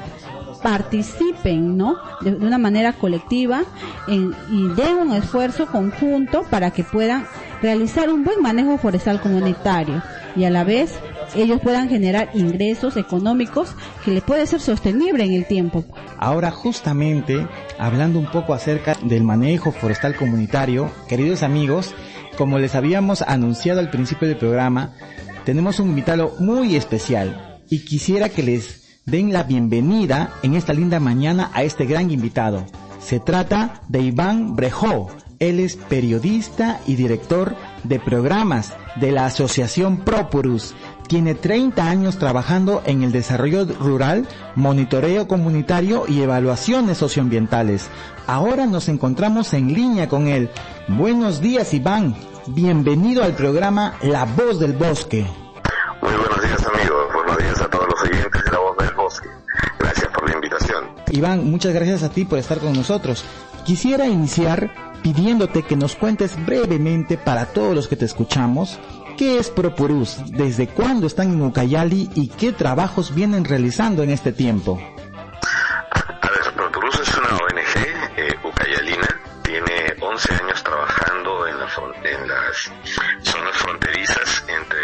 participen, 0.62 1.76
¿no? 1.76 1.96
De, 2.20 2.32
de 2.32 2.46
una 2.46 2.58
manera 2.58 2.92
colectiva 2.92 3.62
en, 4.08 4.34
y 4.50 4.68
den 4.74 4.96
un 4.96 5.12
esfuerzo 5.12 5.66
conjunto 5.66 6.44
para 6.50 6.70
que 6.70 6.84
puedan 6.84 7.26
realizar 7.62 8.10
un 8.10 8.24
buen 8.24 8.40
manejo 8.42 8.78
forestal 8.78 9.20
comunitario 9.20 10.02
y 10.36 10.44
a 10.44 10.50
la 10.50 10.64
vez 10.64 10.98
ellos 11.34 11.60
puedan 11.60 11.88
generar 11.88 12.30
ingresos 12.34 12.96
económicos 12.96 13.74
que 14.04 14.10
le 14.10 14.20
puede 14.20 14.46
ser 14.46 14.60
sostenible 14.60 15.24
en 15.24 15.32
el 15.32 15.46
tiempo. 15.46 15.84
Ahora 16.18 16.50
justamente, 16.50 17.46
hablando 17.78 18.18
un 18.18 18.30
poco 18.30 18.54
acerca 18.54 18.96
del 19.02 19.22
manejo 19.22 19.72
forestal 19.72 20.16
comunitario, 20.16 20.90
queridos 21.08 21.42
amigos, 21.42 21.94
como 22.36 22.58
les 22.58 22.74
habíamos 22.74 23.22
anunciado 23.22 23.80
al 23.80 23.90
principio 23.90 24.28
del 24.28 24.38
programa, 24.38 24.94
tenemos 25.44 25.80
un 25.80 25.90
invitado 25.90 26.34
muy 26.38 26.76
especial 26.76 27.60
y 27.68 27.84
quisiera 27.84 28.28
que 28.28 28.42
les 28.42 28.79
den 29.10 29.32
la 29.32 29.42
bienvenida 29.42 30.34
en 30.42 30.54
esta 30.54 30.72
linda 30.72 31.00
mañana 31.00 31.50
a 31.52 31.64
este 31.64 31.84
gran 31.84 32.10
invitado. 32.10 32.64
Se 33.00 33.18
trata 33.18 33.82
de 33.88 34.00
Iván 34.00 34.54
Brejó. 34.54 35.10
Él 35.40 35.58
es 35.58 35.76
periodista 35.76 36.80
y 36.86 36.94
director 36.96 37.56
de 37.82 37.98
programas 37.98 38.74
de 38.96 39.10
la 39.10 39.26
Asociación 39.26 39.98
Propurus. 39.98 40.74
Tiene 41.08 41.34
30 41.34 41.90
años 41.90 42.18
trabajando 42.18 42.82
en 42.86 43.02
el 43.02 43.10
desarrollo 43.10 43.64
rural, 43.64 44.28
monitoreo 44.54 45.26
comunitario 45.26 46.04
y 46.06 46.20
evaluaciones 46.20 46.98
socioambientales. 46.98 47.88
Ahora 48.26 48.66
nos 48.66 48.88
encontramos 48.88 49.54
en 49.54 49.74
línea 49.74 50.08
con 50.08 50.28
él. 50.28 50.50
Buenos 50.86 51.40
días, 51.40 51.74
Iván. 51.74 52.14
Bienvenido 52.46 53.24
al 53.24 53.34
programa 53.34 53.94
La 54.02 54.24
Voz 54.24 54.60
del 54.60 54.74
Bosque. 54.74 55.26
Muy 56.02 56.12
buenos 56.12 56.42
días 56.42 56.66
amigos, 56.66 57.12
buenos 57.12 57.38
días 57.38 57.60
a 57.60 57.68
todos 57.68 57.89
Iván, 61.10 61.50
muchas 61.50 61.72
gracias 61.74 62.02
a 62.02 62.10
ti 62.10 62.24
por 62.24 62.38
estar 62.38 62.58
con 62.58 62.72
nosotros. 62.72 63.24
Quisiera 63.64 64.06
iniciar 64.06 64.70
pidiéndote 65.02 65.62
que 65.62 65.76
nos 65.76 65.96
cuentes 65.96 66.36
brevemente 66.44 67.16
para 67.16 67.46
todos 67.46 67.74
los 67.74 67.88
que 67.88 67.96
te 67.96 68.04
escuchamos 68.04 68.78
qué 69.20 69.38
es 69.38 69.50
Propurus, 69.50 70.16
desde 70.28 70.66
cuándo 70.68 71.06
están 71.06 71.32
en 71.32 71.42
Ucayali 71.42 72.08
y 72.14 72.28
qué 72.28 72.52
trabajos 72.52 73.14
vienen 73.14 73.44
realizando 73.44 74.02
en 74.02 74.10
este 74.10 74.32
tiempo. 74.32 74.80
A 75.90 76.30
ver, 76.30 76.54
Propurus 76.54 77.00
es 77.00 77.14
una 77.18 77.28
ONG 77.28 78.16
eh, 78.16 78.34
ucayalina, 78.42 79.20
tiene 79.42 79.94
11 80.00 80.34
años 80.42 80.64
trabajando 80.64 81.46
en, 81.46 81.58
la 81.58 81.66
en 82.04 82.28
las 82.28 82.72
zonas 83.22 83.56
fronterizas 83.56 84.44
entre 84.48 84.78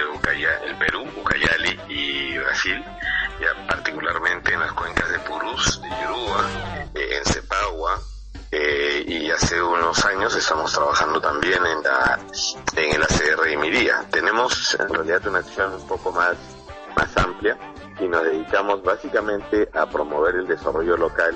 el 0.66 0.76
Perú, 0.76 1.06
Ucayali 1.16 1.80
y 1.88 2.36
Brasil, 2.38 2.84
ya 3.40 3.66
particularmente 3.66 4.52
en 4.52 4.60
las 4.60 4.72
cuencas 4.72 5.10
de 5.10 5.18
Purús, 5.20 5.80
de 5.82 5.88
Yurúa, 5.88 6.44
eh, 6.94 7.18
en 7.18 7.24
Cepagua, 7.24 8.00
eh, 8.50 9.04
y 9.06 9.30
hace 9.30 9.60
unos 9.60 10.04
años 10.04 10.34
estamos 10.34 10.72
trabajando 10.72 11.20
también 11.20 11.58
en 11.66 11.82
la 11.82 12.18
en 12.76 12.94
el 12.94 13.02
ACR 13.02 13.42
de 13.48 13.56
Miría. 13.56 14.04
Tenemos 14.10 14.76
en 14.78 14.88
realidad 14.88 15.26
una 15.26 15.40
acción 15.40 15.74
un 15.74 15.86
poco 15.86 16.12
más 16.12 16.36
más 16.96 17.16
amplia 17.16 17.58
y 18.00 18.08
nos 18.08 18.22
dedicamos 18.22 18.82
básicamente 18.82 19.68
a 19.74 19.86
promover 19.86 20.36
el 20.36 20.46
desarrollo 20.46 20.96
local 20.96 21.34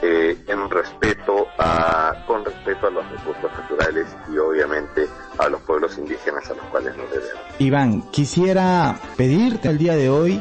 eh, 0.00 0.38
en 0.46 0.70
respeto 0.70 1.46
a 1.58 2.24
con 2.26 2.44
respeto 2.44 2.86
a 2.86 2.90
los 2.90 3.10
recursos 3.10 3.50
naturales 3.52 4.06
y 4.32 4.38
obviamente 4.38 5.08
a 5.38 5.48
los 5.48 5.60
pueblos 5.62 5.98
indígenas 5.98 6.48
a 6.48 6.54
los 6.54 6.64
cuales 6.66 6.96
nos 6.96 7.10
debemos. 7.10 7.42
Iván, 7.58 8.02
quisiera 8.12 8.96
pedirte 9.16 9.68
el 9.68 9.78
día 9.78 9.96
de 9.96 10.08
hoy, 10.08 10.40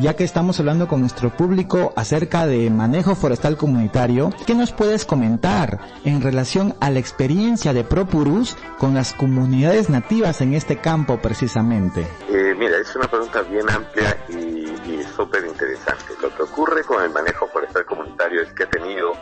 ya 0.00 0.14
que 0.14 0.24
estamos 0.24 0.58
hablando 0.60 0.88
con 0.88 1.00
nuestro 1.00 1.30
público 1.30 1.92
acerca 1.96 2.46
de 2.46 2.70
manejo 2.70 3.14
forestal 3.14 3.56
comunitario, 3.56 4.30
¿qué 4.46 4.54
nos 4.54 4.72
puedes 4.72 5.04
comentar 5.04 5.78
en 6.04 6.20
relación 6.20 6.74
a 6.80 6.90
la 6.90 6.98
experiencia 6.98 7.72
de 7.72 7.84
Propurus 7.84 8.56
con 8.78 8.94
las 8.94 9.12
comunidades 9.12 9.90
nativas 9.90 10.40
en 10.40 10.54
este 10.54 10.78
campo 10.78 11.18
precisamente? 11.18 12.06
Eh, 12.28 12.54
mira, 12.58 12.76
es 12.78 12.94
una 12.96 13.08
pregunta 13.08 13.42
bien 13.42 13.68
amplia 13.70 14.16
y, 14.28 14.68
y 14.90 15.04
súper 15.16 15.44
interesante. 15.44 16.04
Lo 16.22 16.34
que 16.34 16.42
ocurre 16.42 16.82
con 16.84 17.02
el 17.02 17.10
manejo 17.10 17.46
forestal 17.48 17.84
comunitario 17.84 18.42
es 18.42 18.52
que 18.52 18.64
ha 18.64 18.70
tenido, 18.70 19.12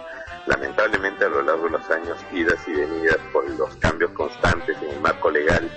lamentablemente 0.46 1.24
a 1.24 1.28
lo 1.28 1.42
largo 1.42 1.64
de 1.64 1.70
los 1.70 1.90
años, 1.90 2.16
idas 2.32 2.58
y 2.66 2.72
venidas 2.72 3.18
por 3.32 3.48
los 3.50 3.74
cambios 3.76 4.10
constantes 4.12 4.76
en 4.82 4.90
el 4.90 5.00
marco 5.00 5.30
legal 5.30 5.70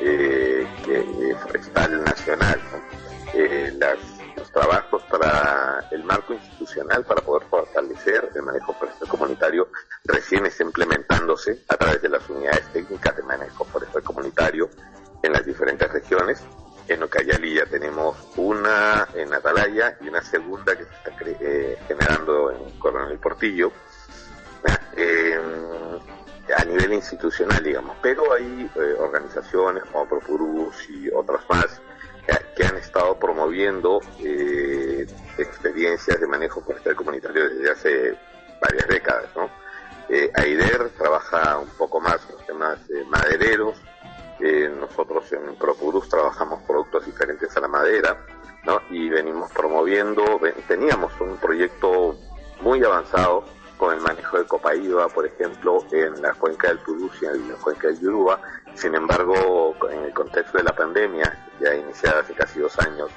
eh, 0.00 0.66
eh, 0.88 1.34
forestal 1.42 2.04
nacional. 2.04 2.60
Eh, 3.34 3.72
las, 3.78 3.98
trabajos 4.58 5.02
para 5.04 5.84
el 5.92 6.02
marco 6.02 6.34
institucional 6.34 7.04
para 7.04 7.22
poder 7.22 7.46
fortalecer 7.48 8.28
el 8.34 8.42
manejo 8.42 8.72
forestal 8.74 9.08
comunitario 9.08 9.68
recién 10.04 10.46
está 10.46 10.64
implementándose 10.64 11.62
a 11.68 11.76
través 11.76 12.02
de 12.02 12.08
las 12.08 12.28
unidades 12.28 12.64
técnicas 12.72 13.16
de 13.16 13.22
manejo 13.22 13.64
forestal 13.64 14.02
comunitario 14.02 14.68
en 15.22 15.32
las 15.32 15.46
diferentes 15.46 15.88
regiones. 15.92 16.42
En 16.88 17.02
Ucayali 17.04 17.54
ya 17.54 17.66
tenemos 17.66 18.16
una 18.36 19.06
en 19.14 19.32
Atalaya 19.32 19.96
y 20.00 20.08
una 20.08 20.22
segunda 20.22 20.76
que 20.76 20.84
se 20.84 20.90
está 20.90 21.12
eh, 21.40 21.78
generando 21.86 22.50
en 22.50 22.78
Coronel 22.80 23.18
Portillo. 23.18 23.70
Eh, 24.96 25.38
a 26.56 26.64
nivel 26.64 26.94
institucional, 26.94 27.62
digamos, 27.62 27.96
pero 28.02 28.32
hay 28.32 28.68
eh, 28.74 28.96
organizaciones 28.98 29.84
como 29.92 30.08
Propurus 30.08 30.88
y 30.88 31.08
otras 31.10 31.42
más 31.48 31.80
que, 32.58 32.66
han 32.66 32.76
estado 32.76 33.18
promoviendo 33.18 34.00
eh, 34.18 35.06
experiencias 35.38 36.20
de 36.20 36.26
manejo 36.26 36.60
forestal 36.60 36.96
comunitario 36.96 37.48
desde 37.48 37.70
hace 37.70 38.18
varias 38.60 38.88
décadas, 38.88 39.26
¿no? 39.36 39.48
Eh, 40.08 40.30
AIDER 40.34 40.90
trabaja 40.98 41.58
un 41.58 41.68
poco 41.76 42.00
más 42.00 42.18
en 42.28 42.36
los 42.36 42.46
temas 42.46 42.78
madereros, 43.08 43.80
nosotros 44.80 45.30
en 45.32 45.56
Propurus 45.56 46.08
trabajamos 46.08 46.62
productos 46.62 47.04
diferentes 47.04 47.56
a 47.56 47.60
la 47.60 47.68
madera, 47.68 48.16
¿no? 48.64 48.80
Y 48.90 49.08
venimos 49.08 49.50
promoviendo, 49.52 50.24
teníamos 50.66 51.12
un 51.20 51.36
proyecto 51.36 52.16
muy 52.60 52.82
avanzado 52.82 53.44
con 53.78 53.94
el 53.94 54.00
manejo 54.00 54.38
de 54.38 54.44
Copaíba, 54.44 55.08
por 55.08 55.24
ejemplo, 55.24 55.84
en 55.92 56.20
la 56.20 56.34
cuenca 56.34 56.68
del 56.68 56.78
Purucia 56.80 57.30
y 57.34 57.48
la 57.48 57.54
cuenca 57.54 57.86
del 57.86 58.00
Yuruba. 58.00 58.40
Sin 58.74 58.94
embargo, 58.94 59.74
en 59.90 60.04
el 60.04 60.12
contexto 60.12 60.58
de 60.58 60.64
la 60.64 60.74
pandemia, 60.74 61.48
ya 61.60 61.74
iniciada 61.74 62.20
hace 62.20 62.34
casi 62.34 62.60
dos 62.60 62.78
años, 62.80 63.10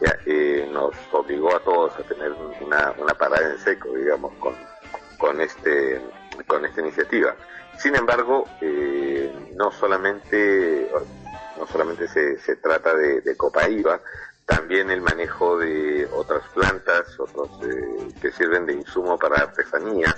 ya, 0.00 0.16
eh, 0.26 0.68
nos 0.72 0.94
obligó 1.12 1.54
a 1.54 1.60
todos 1.60 1.94
a 1.98 2.02
tener 2.02 2.32
una, 2.60 2.92
una 2.98 3.14
parada 3.14 3.50
en 3.50 3.58
seco, 3.58 3.90
digamos, 3.90 4.32
con, 4.40 4.54
con, 5.18 5.40
este, 5.40 6.00
con 6.46 6.64
esta 6.64 6.80
iniciativa. 6.80 7.36
Sin 7.78 7.94
embargo, 7.94 8.44
eh, 8.60 9.32
no 9.54 9.70
solamente 9.70 10.90
no 11.58 11.66
solamente 11.66 12.06
se, 12.08 12.38
se 12.38 12.56
trata 12.56 12.94
de, 12.94 13.20
de 13.22 13.36
Copaíba, 13.36 14.00
también 14.46 14.90
el 14.90 15.00
manejo 15.00 15.58
de 15.58 16.06
otras 16.12 16.42
plantas, 16.54 17.18
otros 17.18 17.50
eh, 17.64 18.08
que 18.20 18.30
sirven 18.32 18.64
de 18.64 18.74
insumo 18.74 19.18
para 19.18 19.42
artesanía, 19.42 20.14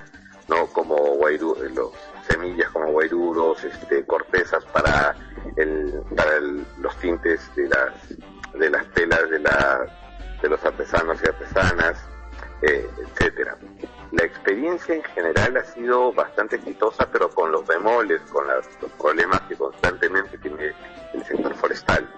no 0.48 0.66
como 0.68 0.94
guairú, 1.16 1.56
eh, 1.62 1.70
los 1.74 1.92
semillas 2.28 2.70
como 2.70 2.92
guairuros, 2.92 3.64
este, 3.64 4.04
cortezas 4.04 4.64
para, 4.66 5.16
el, 5.56 6.02
para 6.14 6.40
los 6.78 6.96
tintes 6.98 7.40
de 7.56 7.68
las 7.68 7.92
de 8.54 8.70
las 8.70 8.86
telas 8.92 9.28
de 9.30 9.38
la 9.38 9.86
de 10.42 10.48
los 10.48 10.64
artesanos 10.64 11.18
y 11.22 11.28
artesanas, 11.28 11.98
eh, 12.62 12.88
etcétera. 12.98 13.56
La 14.12 14.24
experiencia 14.24 14.94
en 14.94 15.02
general 15.04 15.56
ha 15.56 15.64
sido 15.64 16.12
bastante 16.12 16.56
exitosa, 16.56 17.08
pero 17.10 17.30
con 17.30 17.50
los 17.50 17.66
bemoles, 17.66 18.20
con 18.30 18.46
los 18.46 18.66
problemas 18.98 19.40
que 19.42 19.56
constantemente 19.56 20.38
tiene 20.38 20.72
el 21.14 21.24
sector 21.24 21.54
forestal 21.54 22.08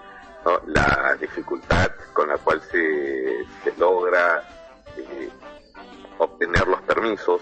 la 0.67 1.15
dificultad 1.19 1.91
con 2.13 2.29
la 2.29 2.37
cual 2.37 2.61
se, 2.71 3.45
logra 3.77 4.43
eh, 4.97 5.29
obtener 6.17 6.67
los 6.67 6.81
permisos 6.81 7.41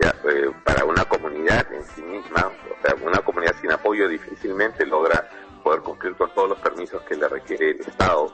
eh, 0.00 0.50
para 0.64 0.84
una 0.84 1.04
comunidad 1.04 1.66
en 1.72 1.84
sí 1.84 2.02
misma, 2.02 2.46
o 2.46 2.82
sea, 2.82 2.94
una 3.04 3.18
comunidad 3.18 3.54
sin 3.60 3.72
apoyo 3.72 4.08
difícilmente 4.08 4.86
logra 4.86 5.28
poder 5.62 5.80
cumplir 5.80 6.14
con 6.14 6.32
todos 6.34 6.50
los 6.50 6.58
permisos 6.60 7.02
que 7.02 7.16
le 7.16 7.28
requiere 7.28 7.72
el 7.72 7.80
Estado 7.80 8.32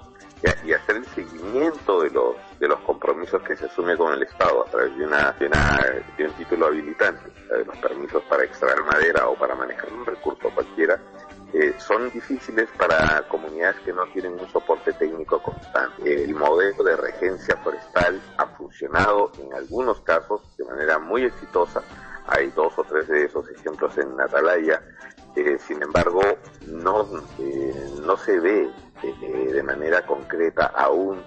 y 0.62 0.72
hacer 0.74 0.96
el 0.96 1.06
seguimiento 1.06 2.02
de 2.02 2.10
los 2.10 2.36
de 2.60 2.68
los 2.68 2.78
compromisos 2.80 3.42
que 3.42 3.56
se 3.56 3.64
asume 3.64 3.96
con 3.96 4.12
el 4.12 4.22
Estado 4.22 4.66
a 4.66 4.70
través 4.70 4.96
de 4.96 5.06
una 5.06 5.32
de, 5.32 5.46
una, 5.46 6.02
de 6.18 6.24
un 6.26 6.32
título 6.34 6.66
habilitante, 6.66 7.30
de 7.50 7.64
los 7.64 7.76
permisos 7.78 8.22
para 8.24 8.44
extraer 8.44 8.82
madera 8.84 9.26
o 9.28 9.34
para 9.36 9.54
manejar 9.54 9.90
un 9.90 10.04
recurso 10.04 10.50
cualquiera 10.50 11.00
eh, 11.54 11.72
son 11.78 12.10
difíciles 12.10 12.68
para 12.76 13.22
comunidades 13.28 13.76
que 13.84 13.92
no 13.92 14.04
tienen 14.06 14.32
un 14.32 14.48
soporte 14.48 14.92
técnico 14.94 15.40
constante. 15.40 16.24
El 16.24 16.34
modelo 16.34 16.82
de 16.82 16.96
regencia 16.96 17.56
forestal 17.58 18.20
ha 18.38 18.46
funcionado 18.46 19.30
en 19.38 19.54
algunos 19.54 20.00
casos 20.00 20.40
de 20.58 20.64
manera 20.64 20.98
muy 20.98 21.22
exitosa. 21.22 21.80
Hay 22.26 22.50
dos 22.50 22.76
o 22.76 22.82
tres 22.82 23.06
de 23.06 23.26
esos 23.26 23.48
ejemplos 23.50 23.96
en 23.98 24.20
Atalaya. 24.20 24.82
Eh, 25.36 25.56
sin 25.64 25.80
embargo, 25.80 26.22
no, 26.66 27.06
eh, 27.38 27.90
no 28.04 28.16
se 28.16 28.40
ve 28.40 28.68
de 29.52 29.62
manera 29.62 30.04
concreta 30.04 30.66
aún 30.74 31.22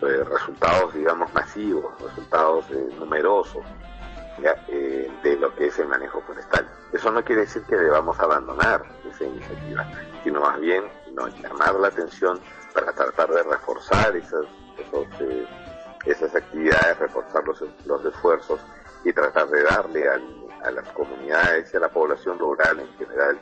resultados, 0.00 0.94
digamos, 0.94 1.32
masivos, 1.34 2.00
resultados 2.00 2.70
numerosos 2.98 3.64
eh, 4.68 5.10
de 5.22 5.36
lo 5.36 5.54
que 5.54 5.68
es 5.68 5.78
el 5.78 5.88
manejo 5.88 6.20
forestal. 6.20 6.68
Eso 6.92 7.10
no 7.10 7.24
quiere 7.24 7.42
decir 7.42 7.62
que 7.62 7.74
debamos 7.74 8.20
abandonar 8.20 8.84
esa 9.16 9.24
iniciativa, 9.24 9.86
sino 10.22 10.40
más 10.40 10.60
bien 10.60 10.84
no, 11.12 11.28
llamar 11.28 11.74
la 11.76 11.88
atención 11.88 12.40
para 12.72 12.92
tratar 12.92 13.30
de 13.30 13.42
reforzar 13.42 14.14
esas, 14.16 14.44
eh, 15.20 15.46
esas 16.04 16.34
actividades, 16.34 16.98
reforzar 16.98 17.44
los, 17.44 17.64
los 17.86 18.04
esfuerzos 18.04 18.60
y 19.04 19.12
tratar 19.12 19.48
de 19.48 19.62
darle 19.62 20.08
a 20.08 20.70
las 20.70 20.88
comunidades 20.92 21.72
y 21.72 21.76
a 21.76 21.80
la 21.80 21.88
población 21.88 22.38
rural 22.38 22.80
en 22.80 22.92
general 22.98 23.38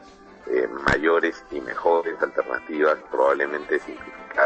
eh, 0.47 0.69
mayores 0.91 1.43
y 1.51 1.61
mejores 1.61 2.21
alternativas, 2.21 2.99
probablemente 3.11 3.79
simplificadas, 3.79 4.44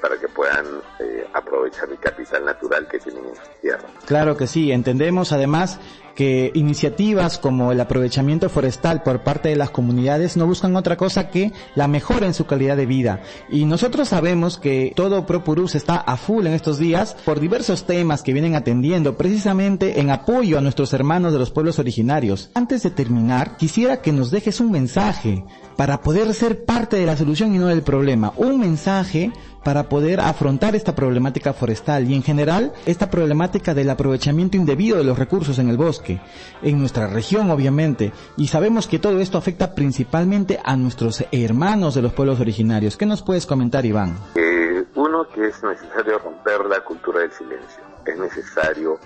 para 0.00 0.18
que 0.18 0.28
puedan 0.28 0.64
eh, 1.00 1.26
aprovechar 1.32 1.88
el 1.90 1.98
capital 1.98 2.44
natural 2.44 2.86
que 2.88 2.98
tienen 2.98 3.24
en 3.24 3.34
su 3.34 3.60
tierra. 3.60 3.84
Claro 4.06 4.36
que 4.36 4.46
sí, 4.46 4.72
entendemos 4.72 5.32
además 5.32 5.80
que 6.14 6.52
iniciativas 6.54 7.38
como 7.38 7.72
el 7.72 7.80
aprovechamiento 7.80 8.48
forestal 8.48 9.02
por 9.02 9.22
parte 9.22 9.48
de 9.48 9.56
las 9.56 9.70
comunidades 9.70 10.36
no 10.36 10.46
buscan 10.46 10.76
otra 10.76 10.96
cosa 10.96 11.28
que 11.28 11.52
la 11.74 11.88
mejora 11.88 12.26
en 12.26 12.34
su 12.34 12.46
calidad 12.46 12.76
de 12.76 12.86
vida. 12.86 13.22
Y 13.50 13.64
nosotros 13.64 14.08
sabemos 14.08 14.58
que 14.58 14.92
todo 14.94 15.26
ProPurus 15.26 15.74
está 15.74 15.96
a 15.96 16.16
full 16.16 16.46
en 16.46 16.52
estos 16.52 16.78
días 16.78 17.16
por 17.24 17.40
diversos 17.40 17.84
temas 17.84 18.22
que 18.22 18.32
vienen 18.32 18.54
atendiendo 18.54 19.16
precisamente 19.16 20.00
en 20.00 20.10
apoyo 20.10 20.58
a 20.58 20.60
nuestros 20.60 20.92
hermanos 20.92 21.32
de 21.32 21.38
los 21.38 21.50
pueblos 21.50 21.78
originarios. 21.78 22.50
Antes 22.54 22.82
de 22.82 22.90
terminar, 22.90 23.56
quisiera 23.56 24.00
que 24.00 24.12
nos 24.12 24.30
dejes 24.30 24.60
un 24.60 24.70
mensaje 24.70 25.44
para 25.76 26.00
poder 26.00 26.32
ser 26.34 26.64
parte 26.64 26.96
de 26.96 27.06
la 27.06 27.16
solución 27.16 27.54
y 27.54 27.58
no 27.58 27.66
del 27.66 27.82
problema. 27.82 28.32
Un 28.36 28.60
mensaje 28.60 29.32
para 29.64 29.88
poder 29.88 30.20
afrontar 30.20 30.76
esta 30.76 30.94
problemática 30.94 31.52
forestal 31.52 32.10
y 32.10 32.14
en 32.14 32.22
general 32.22 32.72
esta 32.86 33.10
problemática 33.10 33.74
del 33.74 33.90
aprovechamiento 33.90 34.56
indebido 34.56 34.98
de 34.98 35.04
los 35.04 35.18
recursos 35.18 35.58
en 35.58 35.68
el 35.68 35.76
bosque 35.76 36.20
en 36.62 36.78
nuestra 36.78 37.06
región 37.06 37.50
obviamente, 37.50 38.12
y 38.36 38.48
sabemos 38.48 38.86
que 38.86 38.98
todo 38.98 39.20
esto 39.20 39.38
afecta 39.38 39.74
principalmente 39.74 40.60
a 40.62 40.76
nuestros 40.76 41.24
hermanos 41.32 41.94
de 41.94 42.02
los 42.02 42.12
pueblos 42.12 42.40
originarios. 42.40 42.96
¿Qué 42.96 43.06
nos 43.06 43.22
puedes 43.22 43.46
comentar, 43.46 43.84
Iván? 43.86 44.16
Eh, 44.34 44.84
uno, 44.94 45.26
que 45.28 45.48
es 45.48 45.62
necesario 45.62 46.18
romper 46.18 46.66
la 46.66 46.80
cultura 46.80 47.20
del 47.20 47.32
silencio. 47.32 47.82
Es 48.04 48.18
necesario 48.18 48.98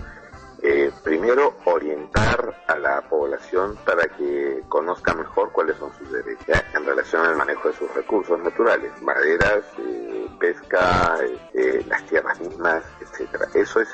eh, 0.61 0.91
primero 1.03 1.55
orientar 1.65 2.63
a 2.67 2.77
la 2.77 3.01
población 3.01 3.77
para 3.85 4.07
que 4.07 4.61
conozca 4.69 5.13
mejor 5.13 5.51
cuáles 5.51 5.77
son 5.77 5.91
sus 5.97 6.11
derechos 6.11 6.63
en 6.73 6.85
relación 6.85 7.25
al 7.25 7.35
manejo 7.35 7.69
de 7.69 7.75
sus 7.75 7.93
recursos 7.93 8.39
naturales, 8.39 8.91
maderas, 9.01 9.63
eh, 9.77 10.27
pesca, 10.39 11.17
las 11.87 12.05
tierras 12.05 12.39
mismas, 12.39 12.83
etcétera. 13.01 13.45
Eso 13.53 13.81
es, 13.81 13.89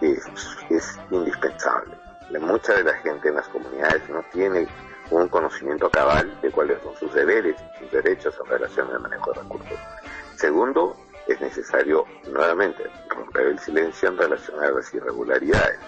es 0.00 0.98
indispensable 1.10 2.00
mucha 2.38 2.74
de 2.74 2.84
la 2.84 2.94
gente 2.94 3.28
en 3.28 3.34
las 3.34 3.48
comunidades 3.48 4.08
no 4.08 4.22
tiene 4.32 4.68
un 5.10 5.28
conocimiento 5.28 5.90
cabal 5.90 6.40
de 6.40 6.50
cuáles 6.50 6.80
son 6.82 6.94
sus 6.96 7.12
deberes 7.12 7.56
y 7.56 7.78
sus 7.80 7.90
derechos 7.90 8.34
en 8.44 8.50
relación 8.50 8.88
al 8.92 9.00
manejo 9.00 9.32
de 9.32 9.40
recursos. 9.40 9.78
Segundo, 10.36 10.96
es 11.32 11.40
necesario 11.40 12.04
nuevamente 12.30 12.84
romper 13.08 13.46
el 13.46 13.58
silencio 13.58 14.08
en 14.08 14.18
relación 14.18 14.62
a 14.62 14.70
las 14.70 14.92
irregularidades. 14.94 15.78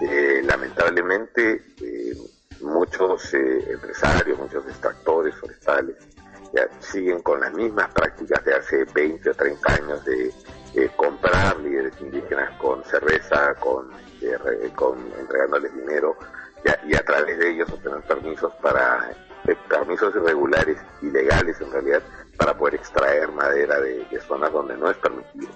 Eh, 0.00 0.42
lamentablemente, 0.44 1.62
eh, 1.80 2.16
muchos 2.60 3.32
eh, 3.34 3.72
empresarios, 3.72 4.38
muchos 4.38 4.66
extractores 4.66 5.34
forestales 5.36 5.96
siguen 6.80 7.22
con 7.22 7.40
las 7.40 7.52
mismas 7.54 7.90
prácticas 7.94 8.44
de 8.44 8.54
hace 8.54 8.84
20 8.84 9.30
o 9.30 9.34
30 9.34 9.72
años 9.72 10.04
de 10.04 10.30
comprar 10.96 11.58
líderes 11.60 11.94
indígenas 11.98 12.50
con 12.58 12.84
cerveza, 12.84 13.54
con 13.54 13.90
entregándoles 14.20 15.74
dinero 15.74 16.14
y 16.84 16.94
a, 16.94 17.04
través 17.04 17.38
de 17.38 17.52
ellos 17.52 17.70
obtener 17.72 18.02
permisos 18.02 18.52
para 18.60 19.10
permisos 19.68 20.14
irregulares, 20.14 20.78
ilegales 21.00 21.60
en 21.60 21.72
realidad, 21.72 22.02
para 22.36 22.56
poder 22.56 22.76
extraer 22.76 23.30
madera 23.32 23.80
de, 23.80 24.06
zonas 24.26 24.52
donde 24.52 24.76
no 24.76 24.90
es 24.90 24.96
permitido. 24.98 25.50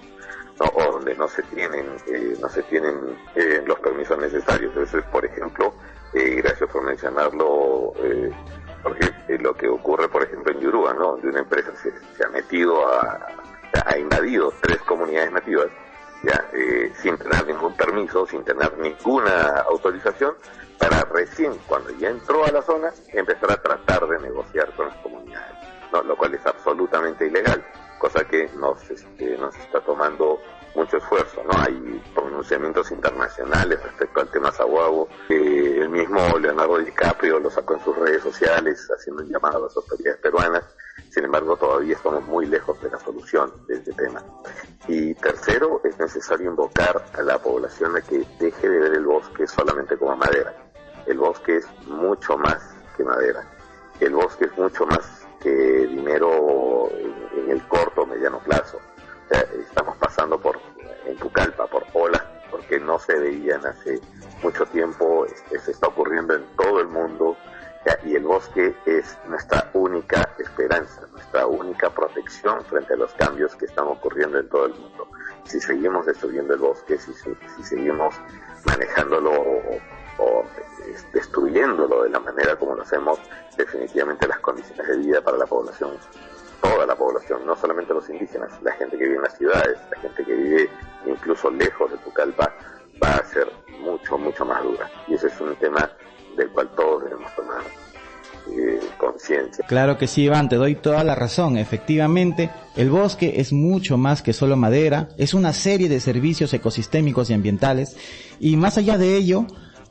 o 0.58 0.92
donde 0.92 1.14
no 1.14 1.28
se 1.28 1.42
tienen 1.44 1.96
eh, 2.06 2.36
no 2.40 2.48
se 2.48 2.62
tienen 2.64 3.18
eh, 3.34 3.62
los 3.66 3.78
permisos 3.80 4.18
necesarios. 4.18 4.72
Entonces, 4.74 5.04
por 5.10 5.24
ejemplo, 5.24 5.74
gracias 6.12 6.70
por 6.70 6.82
mencionarlo, 6.82 7.92
porque 8.82 9.12
lo 9.38 9.54
que 9.54 9.68
ocurre, 9.68 10.08
por 10.08 10.22
ejemplo, 10.22 10.52
en 10.52 10.60
Yuruba, 10.60 10.94
¿no? 10.94 11.12
donde 11.12 11.28
una 11.28 11.40
empresa 11.40 11.72
se, 11.76 12.24
ha 12.24 12.28
metido 12.28 12.86
a, 12.88 13.26
ha 13.84 13.98
invadido 13.98 14.52
tres 14.62 14.78
comunidades 14.82 15.32
nativas 15.32 15.68
ya 16.22 16.44
eh, 16.52 16.92
sin 17.00 17.16
tener 17.16 17.46
ningún 17.46 17.74
permiso, 17.74 18.26
sin 18.26 18.42
tener 18.44 18.76
ninguna 18.78 19.64
autorización, 19.68 20.34
para 20.78 21.02
recién 21.04 21.56
cuando 21.66 21.90
ya 21.98 22.10
entró 22.10 22.44
a 22.44 22.50
la 22.50 22.62
zona 22.62 22.92
empezar 23.12 23.52
a 23.52 23.62
tratar 23.62 24.06
de 24.08 24.18
negociar 24.20 24.70
con 24.74 24.88
las 24.88 24.96
comunidades, 24.98 25.56
¿no? 25.92 26.02
lo 26.02 26.16
cual 26.16 26.34
es 26.34 26.46
absolutamente 26.46 27.26
ilegal, 27.26 27.64
cosa 27.98 28.24
que 28.24 28.48
nos, 28.56 28.90
este, 28.90 29.34
está 29.34 29.80
tomando 29.80 30.40
mucho 30.76 30.98
esfuerzo, 30.98 31.42
¿no? 31.44 31.58
Hay 31.58 32.02
pronunciamientos 32.14 32.90
internacionales 32.90 33.82
respecto 33.82 34.20
al 34.20 34.30
tema 34.30 34.52
Sahuavo, 34.52 35.08
el 35.30 35.88
mismo 35.88 36.20
Leonardo 36.38 36.78
DiCaprio 36.78 37.40
lo 37.40 37.50
sacó 37.50 37.74
en 37.74 37.84
sus 37.84 37.96
redes 37.96 38.22
sociales 38.22 38.86
haciendo 38.94 39.22
un 39.22 39.30
llamado 39.30 39.56
a 39.56 39.60
las 39.62 39.76
autoridades 39.76 40.20
peruanas, 40.20 40.64
sin 41.10 41.24
embargo 41.24 41.56
todavía 41.56 41.96
estamos 41.96 42.22
muy 42.26 42.46
lejos 42.46 42.80
de 42.82 42.90
la 42.90 42.98
solución 42.98 43.50
de 43.66 43.76
este 43.76 43.92
tema. 43.94 44.22
Y 44.86 45.14
tercero, 45.14 45.80
es 45.82 45.98
necesario 45.98 46.50
invocar 46.50 47.02
a 47.14 47.22
la 47.22 47.38
población 47.38 47.96
a 47.96 48.02
que 48.02 48.24
deje 48.38 48.68
de 48.68 48.78
ver 48.78 48.92
el 48.92 49.06
bosque 49.06 49.46
solamente 49.46 49.96
como 49.96 50.14
madera. 50.16 50.54
El 51.06 51.18
bosque 51.18 51.56
es 51.56 51.66
mucho 51.86 52.36
más 52.36 52.74
que 52.96 53.04
madera. 53.04 53.44
El 54.00 54.14
bosque 54.14 54.44
es 54.44 54.58
mucho 54.58 54.86
más 54.86 55.25
que 55.40 55.50
dinero 55.50 56.90
en, 56.90 57.50
el 57.50 57.62
corto 57.68 58.02
o 58.02 58.06
mediano 58.06 58.40
plazo. 58.40 58.80
Estamos 59.60 59.96
pasando 59.96 60.40
por, 60.40 60.58
en 61.04 61.16
Pucallpa, 61.16 61.66
por 61.66 61.84
olas, 61.92 62.22
porque 62.50 62.78
no 62.78 62.98
se 62.98 63.18
veían 63.18 63.64
hace 63.66 64.00
mucho 64.42 64.64
tiempo, 64.66 65.26
este, 65.26 65.58
se 65.58 65.70
está 65.72 65.88
ocurriendo 65.88 66.34
en 66.34 66.44
todo 66.56 66.80
el 66.80 66.88
mundo, 66.88 67.36
y 68.04 68.16
el 68.16 68.24
bosque 68.24 68.74
es 68.84 69.16
nuestra 69.28 69.70
única 69.72 70.28
esperanza, 70.38 71.02
nuestra 71.12 71.46
única 71.46 71.90
protección 71.90 72.64
frente 72.64 72.94
a 72.94 72.96
los 72.96 73.12
cambios 73.14 73.54
que 73.54 73.66
están 73.66 73.86
ocurriendo 73.86 74.38
en 74.38 74.48
todo 74.48 74.66
el 74.66 74.74
mundo. 74.74 75.08
Si 75.44 75.60
seguimos 75.60 76.06
destruyendo 76.06 76.54
el 76.54 76.60
bosque, 76.60 76.98
si, 76.98 77.12
si 77.14 77.62
seguimos 77.62 78.14
manejándolo 78.64 79.32
o, 80.18 80.44
es- 80.92 81.06
destruyéndolo 81.12 82.04
de 82.04 82.10
la 82.10 82.20
manera 82.20 82.56
como 82.56 82.74
lo 82.74 82.82
hacemos, 82.82 83.18
definitivamente 83.56 84.26
las 84.28 84.38
condiciones 84.40 84.86
de 84.86 84.96
vida 84.98 85.20
para 85.22 85.36
la 85.38 85.46
población 85.46 85.90
toda 86.62 86.86
la 86.86 86.96
población, 86.96 87.46
no 87.46 87.54
solamente 87.54 87.92
los 87.92 88.08
indígenas, 88.08 88.50
la 88.62 88.72
gente 88.72 88.96
que 88.96 89.04
vive 89.04 89.16
en 89.16 89.22
las 89.22 89.36
ciudades, 89.36 89.76
la 89.94 90.00
gente 90.00 90.24
que 90.24 90.32
vive 90.34 90.68
incluso 91.06 91.50
lejos 91.50 91.90
de 91.92 91.98
Pucallpa, 91.98 92.52
va 93.00 93.10
a 93.10 93.24
ser 93.26 93.46
mucho, 93.82 94.16
mucho 94.18 94.44
más 94.44 94.62
dura. 94.64 94.90
Y 95.06 95.14
ese 95.14 95.28
es 95.28 95.40
un 95.40 95.54
tema 95.56 95.88
del 96.36 96.48
cual 96.50 96.68
todos 96.74 97.04
debemos 97.04 97.32
tomar 97.36 97.60
eh, 98.50 98.80
conciencia. 98.96 99.64
Claro 99.68 99.98
que 99.98 100.06
sí, 100.08 100.22
Iván, 100.24 100.48
te 100.48 100.56
doy 100.56 100.76
toda 100.76 101.04
la 101.04 101.14
razón. 101.14 101.56
Efectivamente, 101.58 102.50
el 102.74 102.90
bosque 102.90 103.34
es 103.36 103.52
mucho 103.52 103.96
más 103.98 104.22
que 104.22 104.32
solo 104.32 104.56
madera, 104.56 105.10
es 105.18 105.34
una 105.34 105.52
serie 105.52 105.88
de 105.88 106.00
servicios 106.00 106.52
ecosistémicos 106.54 107.28
y 107.30 107.34
ambientales, 107.34 107.96
y 108.40 108.56
más 108.56 108.78
allá 108.78 108.96
de 108.98 109.14
ello, 109.16 109.46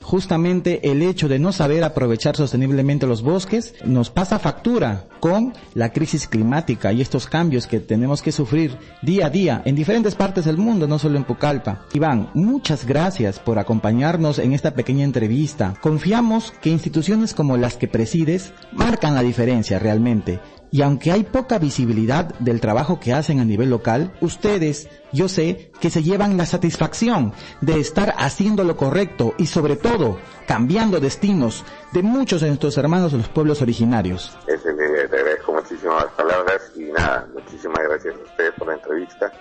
justamente 0.06 0.91
el 0.91 1.02
hecho 1.02 1.28
de 1.28 1.39
no 1.39 1.52
saber 1.52 1.84
aprovechar 1.84 2.36
sosteniblemente 2.36 3.08
los 3.08 3.24
bosques 3.24 3.74
nos 3.84 4.12
pasa 4.12 4.38
factura 4.38 5.08
con 5.20 5.54
la 5.74 5.91
crisis 5.91 6.28
climática 6.28 6.94
y 6.94 7.02
estos 7.02 7.26
cambios 7.26 7.65
que 7.65 7.80
tenemos 7.80 8.22
que 8.22 8.32
sufrir 8.32 8.78
día 9.02 9.26
a 9.26 9.30
día 9.32 9.63
en 9.65 9.74
diferentes 9.76 10.13
partes 10.13 10.46
del 10.46 10.58
mundo, 10.58 10.88
no 10.88 11.00
solo 11.00 11.18
en 11.18 11.24
Pucallpa. 11.24 11.88
Iván, 11.94 12.30
muchas 12.36 12.86
gracias 12.86 13.39
por 13.39 13.58
acompañarnos 13.58 14.38
en 14.38 14.54
esta 14.54 14.76
pequeña 14.76 15.04
entrevista. 15.04 15.74
Confiamos 15.82 16.54
que 16.62 16.70
instituciones 16.70 17.34
como 17.34 17.58
las 17.58 17.76
que 17.76 17.88
presides 17.88 18.54
marcan 18.74 19.15
la 19.15 19.24
diferencia 19.24 19.80
realmente. 19.80 20.39
Y 20.71 20.82
aunque 20.82 21.12
hay 21.12 21.23
poca 21.23 21.60
visibilidad 21.60 22.34
del 22.39 22.60
trabajo 22.62 22.99
que 22.99 23.13
hacen 23.13 23.39
a 23.39 23.45
nivel 23.45 23.69
local, 23.69 24.13
ustedes, 24.21 24.89
yo 25.12 25.30
sé, 25.30 25.71
que 25.80 25.89
se 25.89 26.04
llevan 26.04 26.38
la 26.38 26.45
satisfacción 26.45 27.34
de 27.62 27.80
estar 27.80 28.13
haciendo 28.17 28.63
lo 28.63 28.75
correcto 28.75 29.34
y 29.38 29.47
sobre 29.47 29.75
todo 29.75 30.17
cambiando 30.47 30.99
destinos 30.99 31.63
de 31.93 32.04
muchos 32.04 32.41
de 32.41 32.47
nuestros 32.47 32.78
hermanos 32.78 33.12
de 33.12 33.19
los 33.19 33.30
pueblos 33.30 33.62
originarios. 33.62 34.38
Ese 34.47 34.73
le, 34.73 34.89
le 34.89 35.01
agradezco 35.01 35.54
muchísimo 35.54 35.95
las 35.95 36.12
palabras 36.13 36.71
y 36.75 36.84
nada, 36.84 37.28
muchísimas 37.34 37.80
gracias 37.84 38.15
a 38.15 38.23
ustedes 38.23 38.54
por 38.58 38.67
la 38.67 38.73
entrevista, 38.73 39.32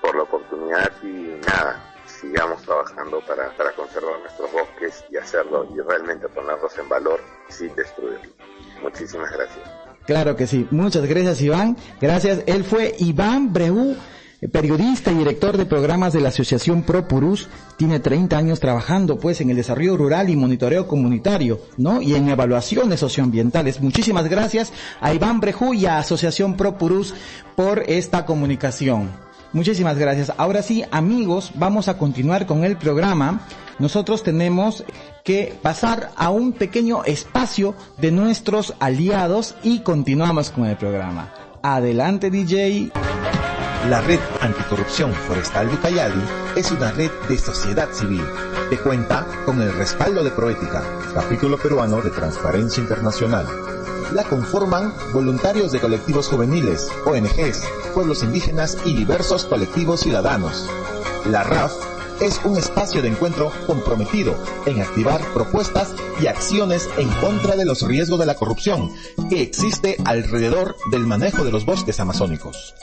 por 0.00 0.16
la 0.16 0.22
oportunidad 0.22 0.92
y 1.02 1.40
nada, 1.46 1.92
sigamos 2.06 2.62
trabajando 2.62 3.20
para, 3.26 3.50
para 3.56 3.72
conservar 3.72 4.20
nuestros 4.20 4.52
bosques 4.52 5.04
y 5.10 5.16
hacerlo 5.16 5.66
y 5.74 5.80
realmente 5.80 6.28
ponerlos 6.28 6.76
en 6.78 6.88
valor 6.88 7.20
sin 7.48 7.74
destruirlos. 7.74 8.32
Muchísimas 8.82 9.30
gracias. 9.32 9.81
Claro 10.06 10.36
que 10.36 10.46
sí. 10.46 10.66
Muchas 10.70 11.06
gracias, 11.06 11.40
Iván. 11.40 11.76
Gracias. 12.00 12.40
Él 12.46 12.64
fue 12.64 12.94
Iván 12.98 13.52
Breu, 13.52 13.96
periodista 14.50 15.12
y 15.12 15.16
director 15.16 15.56
de 15.56 15.66
programas 15.66 16.12
de 16.12 16.20
la 16.20 16.30
Asociación 16.30 16.82
Pro 16.82 17.06
Purus. 17.06 17.48
Tiene 17.76 18.00
30 18.00 18.36
años 18.36 18.60
trabajando, 18.60 19.18
pues, 19.18 19.40
en 19.40 19.50
el 19.50 19.56
desarrollo 19.56 19.96
rural 19.96 20.28
y 20.30 20.36
monitoreo 20.36 20.88
comunitario, 20.88 21.60
¿no? 21.76 22.02
Y 22.02 22.14
en 22.14 22.28
evaluaciones 22.28 23.00
socioambientales. 23.00 23.80
Muchísimas 23.80 24.28
gracias 24.28 24.72
a 25.00 25.14
Iván 25.14 25.40
Brejú 25.40 25.74
y 25.74 25.86
a 25.86 25.98
Asociación 25.98 26.56
Pro 26.56 26.78
Purus 26.78 27.14
por 27.54 27.84
esta 27.86 28.26
comunicación. 28.26 29.10
Muchísimas 29.52 29.98
gracias. 29.98 30.32
Ahora 30.36 30.62
sí, 30.62 30.84
amigos, 30.90 31.52
vamos 31.54 31.88
a 31.88 31.98
continuar 31.98 32.46
con 32.46 32.64
el 32.64 32.76
programa. 32.76 33.46
Nosotros 33.78 34.22
tenemos 34.22 34.84
que 35.24 35.54
pasar 35.60 36.10
a 36.16 36.30
un 36.30 36.52
pequeño 36.52 37.04
espacio 37.04 37.74
de 37.98 38.10
nuestros 38.10 38.74
aliados 38.80 39.54
y 39.62 39.80
continuamos 39.80 40.50
con 40.50 40.66
el 40.66 40.76
programa. 40.76 41.32
Adelante, 41.62 42.30
DJ. 42.30 42.90
La 43.88 44.00
Red 44.00 44.20
Anticorrupción 44.40 45.12
Forestal 45.12 45.68
de 45.68 45.74
Ucayali 45.74 46.22
es 46.56 46.70
una 46.70 46.92
red 46.92 47.10
de 47.28 47.36
sociedad 47.36 47.88
civil 47.92 48.22
que 48.70 48.78
cuenta 48.78 49.26
con 49.44 49.60
el 49.60 49.74
respaldo 49.74 50.22
de 50.22 50.30
Proética, 50.30 50.82
capítulo 51.12 51.58
peruano 51.58 52.00
de 52.00 52.10
Transparencia 52.10 52.80
Internacional. 52.80 53.46
La 54.14 54.24
conforman 54.24 54.92
voluntarios 55.14 55.72
de 55.72 55.80
colectivos 55.80 56.28
juveniles, 56.28 56.90
ONGs, 57.06 57.62
pueblos 57.94 58.22
indígenas 58.22 58.76
y 58.84 58.94
diversos 58.94 59.46
colectivos 59.46 60.00
ciudadanos. 60.00 60.68
La 61.30 61.44
RAF 61.44 61.91
es 62.22 62.40
un 62.44 62.56
espacio 62.56 63.02
de 63.02 63.08
encuentro 63.08 63.50
comprometido 63.66 64.40
en 64.66 64.80
activar 64.80 65.20
propuestas 65.32 65.92
y 66.20 66.28
acciones 66.28 66.88
en 66.96 67.08
contra 67.20 67.56
de 67.56 67.64
los 67.64 67.82
riesgos 67.82 68.20
de 68.20 68.26
la 68.26 68.36
corrupción 68.36 68.92
que 69.28 69.42
existe 69.42 69.96
alrededor 70.04 70.76
del 70.92 71.04
manejo 71.04 71.44
de 71.44 71.50
los 71.50 71.64
bosques 71.64 71.98
amazónicos. 71.98 72.74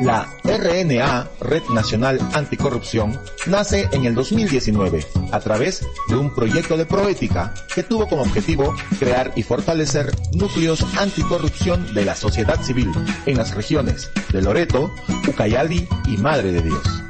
La 0.00 0.28
RNA, 0.44 1.28
Red 1.40 1.64
Nacional 1.70 2.20
Anticorrupción, 2.32 3.20
nace 3.46 3.88
en 3.90 4.04
el 4.04 4.14
2019 4.14 5.04
a 5.32 5.40
través 5.40 5.84
de 6.08 6.16
un 6.16 6.32
proyecto 6.32 6.76
de 6.76 6.86
proética 6.86 7.52
que 7.74 7.82
tuvo 7.82 8.08
como 8.08 8.22
objetivo 8.22 8.76
crear 9.00 9.32
y 9.34 9.42
fortalecer 9.42 10.14
núcleos 10.34 10.84
anticorrupción 10.96 11.94
de 11.94 12.04
la 12.04 12.14
sociedad 12.14 12.62
civil 12.62 12.92
en 13.26 13.36
las 13.36 13.56
regiones 13.56 14.08
de 14.32 14.40
Loreto, 14.40 14.92
Ucayali 15.26 15.88
y 16.06 16.16
Madre 16.18 16.52
de 16.52 16.62
Dios. 16.62 17.07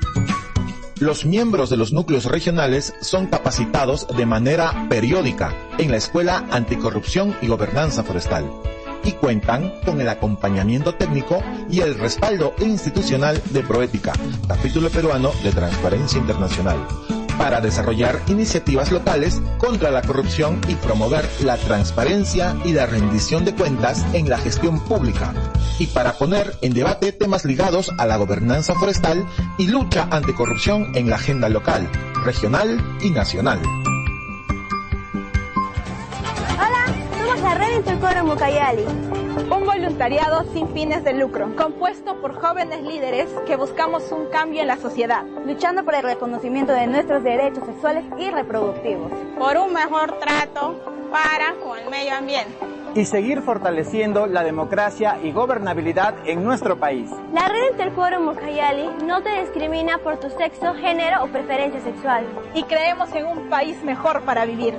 Los 1.01 1.25
miembros 1.25 1.71
de 1.71 1.77
los 1.77 1.93
núcleos 1.93 2.25
regionales 2.25 2.93
son 3.01 3.27
capacitados 3.27 4.09
de 4.17 4.27
manera 4.27 4.89
periódica 4.89 5.55
en 5.79 5.93
la 5.93 5.97
Escuela 5.97 6.45
Anticorrupción 6.51 7.37
y 7.41 7.47
Gobernanza 7.47 8.03
Forestal 8.03 8.51
y 9.05 9.13
cuentan 9.13 9.73
con 9.85 10.01
el 10.01 10.09
acompañamiento 10.09 10.97
técnico 10.97 11.41
y 11.71 11.81
el 11.81 11.97
respaldo 11.97 12.53
institucional 12.59 13.41
de 13.51 13.63
Proética, 13.63 14.13
capítulo 14.49 14.91
peruano 14.91 15.31
de 15.45 15.53
Transparencia 15.53 16.19
Internacional, 16.19 16.79
para 17.39 17.61
desarrollar 17.61 18.21
iniciativas 18.27 18.93
locales 18.93 19.41
contra 19.59 19.91
la 19.91 20.03
corrupción 20.03 20.61
y 20.69 20.75
promover 20.75 21.25
la 21.43 21.57
transparencia 21.57 22.57
y 22.65 22.73
la 22.73 22.87
rendición 22.87 23.45
de 23.45 23.55
cuentas 23.55 24.05
en 24.13 24.29
la 24.29 24.39
gestión 24.39 24.81
pública, 24.81 25.33
y 25.79 25.87
para 25.87 26.15
poner 26.15 26.57
en 26.61 26.75
debate 26.75 27.13
temas 27.13 27.45
ligados 27.45 27.91
a 27.99 28.07
la 28.07 28.17
gobernanza 28.17 28.75
forestal 28.75 29.25
y 29.57 29.69
lucha 29.69 30.09
anticorrupción 30.11 30.95
en 30.97 31.09
la 31.09 31.17
agenda 31.17 31.49
local, 31.49 31.89
regional 32.25 32.99
y 33.01 33.11
nacional. 33.11 33.61
La 37.43 37.55
Red 37.55 37.77
Intercoro 37.77 38.25
Mucayali. 38.25 38.85
Un 39.51 39.65
voluntariado 39.65 40.45
sin 40.53 40.69
fines 40.69 41.05
de 41.05 41.13
lucro, 41.13 41.55
compuesto 41.57 42.21
por 42.21 42.35
jóvenes 42.35 42.83
líderes 42.83 43.29
que 43.47 43.57
buscamos 43.57 44.11
un 44.13 44.27
cambio 44.27 44.63
en 44.63 44.67
la 44.67 44.77
sociedad, 44.77 45.25
luchando 45.47 45.85
por 45.85 45.95
el 45.95 46.03
reconocimiento 46.03 46.73
de 46.73 46.87
nuestros 46.87 47.23
derechos 47.23 47.65
sexuales 47.65 48.05
y 48.19 48.31
reproductivos, 48.31 49.13
por 49.39 49.57
un 49.57 49.73
mejor 49.73 50.19
trato 50.19 50.81
para 51.11 51.55
con 51.63 51.79
el 51.79 51.89
medio 51.91 52.15
ambiente 52.15 52.55
y 52.95 53.05
seguir 53.05 53.43
fortaleciendo 53.43 54.27
la 54.27 54.43
democracia 54.43 55.19
y 55.23 55.31
gobernabilidad 55.31 56.15
en 56.25 56.43
nuestro 56.43 56.79
país. 56.79 57.11
La 57.33 57.47
Red 57.49 57.73
Interquórum 57.73 58.25
Mucayali 58.25 58.89
no 59.05 59.23
te 59.23 59.41
discrimina 59.41 59.99
por 59.99 60.19
tu 60.19 60.31
sexo, 60.31 60.75
género 60.75 61.25
o 61.25 61.29
preferencia 61.29 61.81
sexual. 61.81 62.27
Y 62.55 62.65
creemos 62.65 63.15
en 63.15 63.27
un 63.27 63.49
país 63.49 63.83
mejor 63.85 64.23
para 64.23 64.45
vivir. 64.47 64.75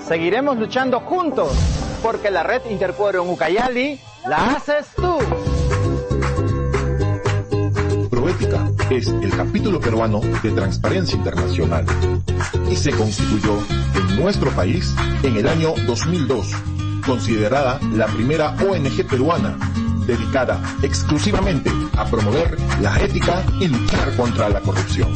Seguiremos 0.00 0.56
luchando 0.56 1.00
juntos, 1.00 1.77
porque 2.02 2.30
la 2.30 2.42
Red 2.42 2.62
Interquórum 2.70 3.30
Ucayali 3.30 4.00
la 4.26 4.56
haces 4.56 4.86
tú. 4.96 5.18
Proética 8.10 8.70
es 8.90 9.08
el 9.08 9.30
capítulo 9.30 9.80
peruano 9.80 10.20
de 10.42 10.50
Transparencia 10.52 11.16
Internacional 11.16 11.84
y 12.70 12.76
se 12.76 12.90
constituyó 12.92 13.58
en 13.94 14.20
nuestro 14.20 14.50
país 14.50 14.94
en 15.22 15.36
el 15.36 15.48
año 15.48 15.74
2002, 15.86 16.52
considerada 17.06 17.78
la 17.94 18.06
primera 18.06 18.54
ONG 18.68 19.06
peruana 19.08 19.56
dedicada 20.06 20.58
exclusivamente 20.82 21.70
a 21.96 22.06
promover 22.06 22.56
la 22.80 22.98
ética 22.98 23.44
y 23.60 23.68
luchar 23.68 24.16
contra 24.16 24.48
la 24.48 24.60
corrupción. 24.60 25.12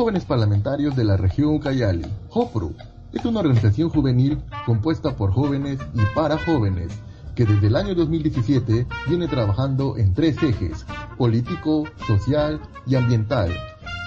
Jóvenes 0.00 0.24
Parlamentarios 0.24 0.96
de 0.96 1.04
la 1.04 1.16
Región 1.16 1.56
Ucayali, 1.56 2.06
JOPRU, 2.30 2.74
es 3.12 3.24
una 3.24 3.40
organización 3.40 3.90
juvenil 3.90 4.38
compuesta 4.66 5.16
por 5.16 5.32
jóvenes 5.32 5.78
y 5.94 6.00
para 6.14 6.38
jóvenes 6.38 6.92
que 7.34 7.44
desde 7.44 7.68
el 7.68 7.76
año 7.76 7.94
2017 7.94 8.86
viene 9.08 9.28
trabajando 9.28 9.96
en 9.96 10.14
tres 10.14 10.36
ejes, 10.42 10.84
político, 11.16 11.84
social 12.06 12.60
y 12.86 12.96
ambiental, 12.96 13.50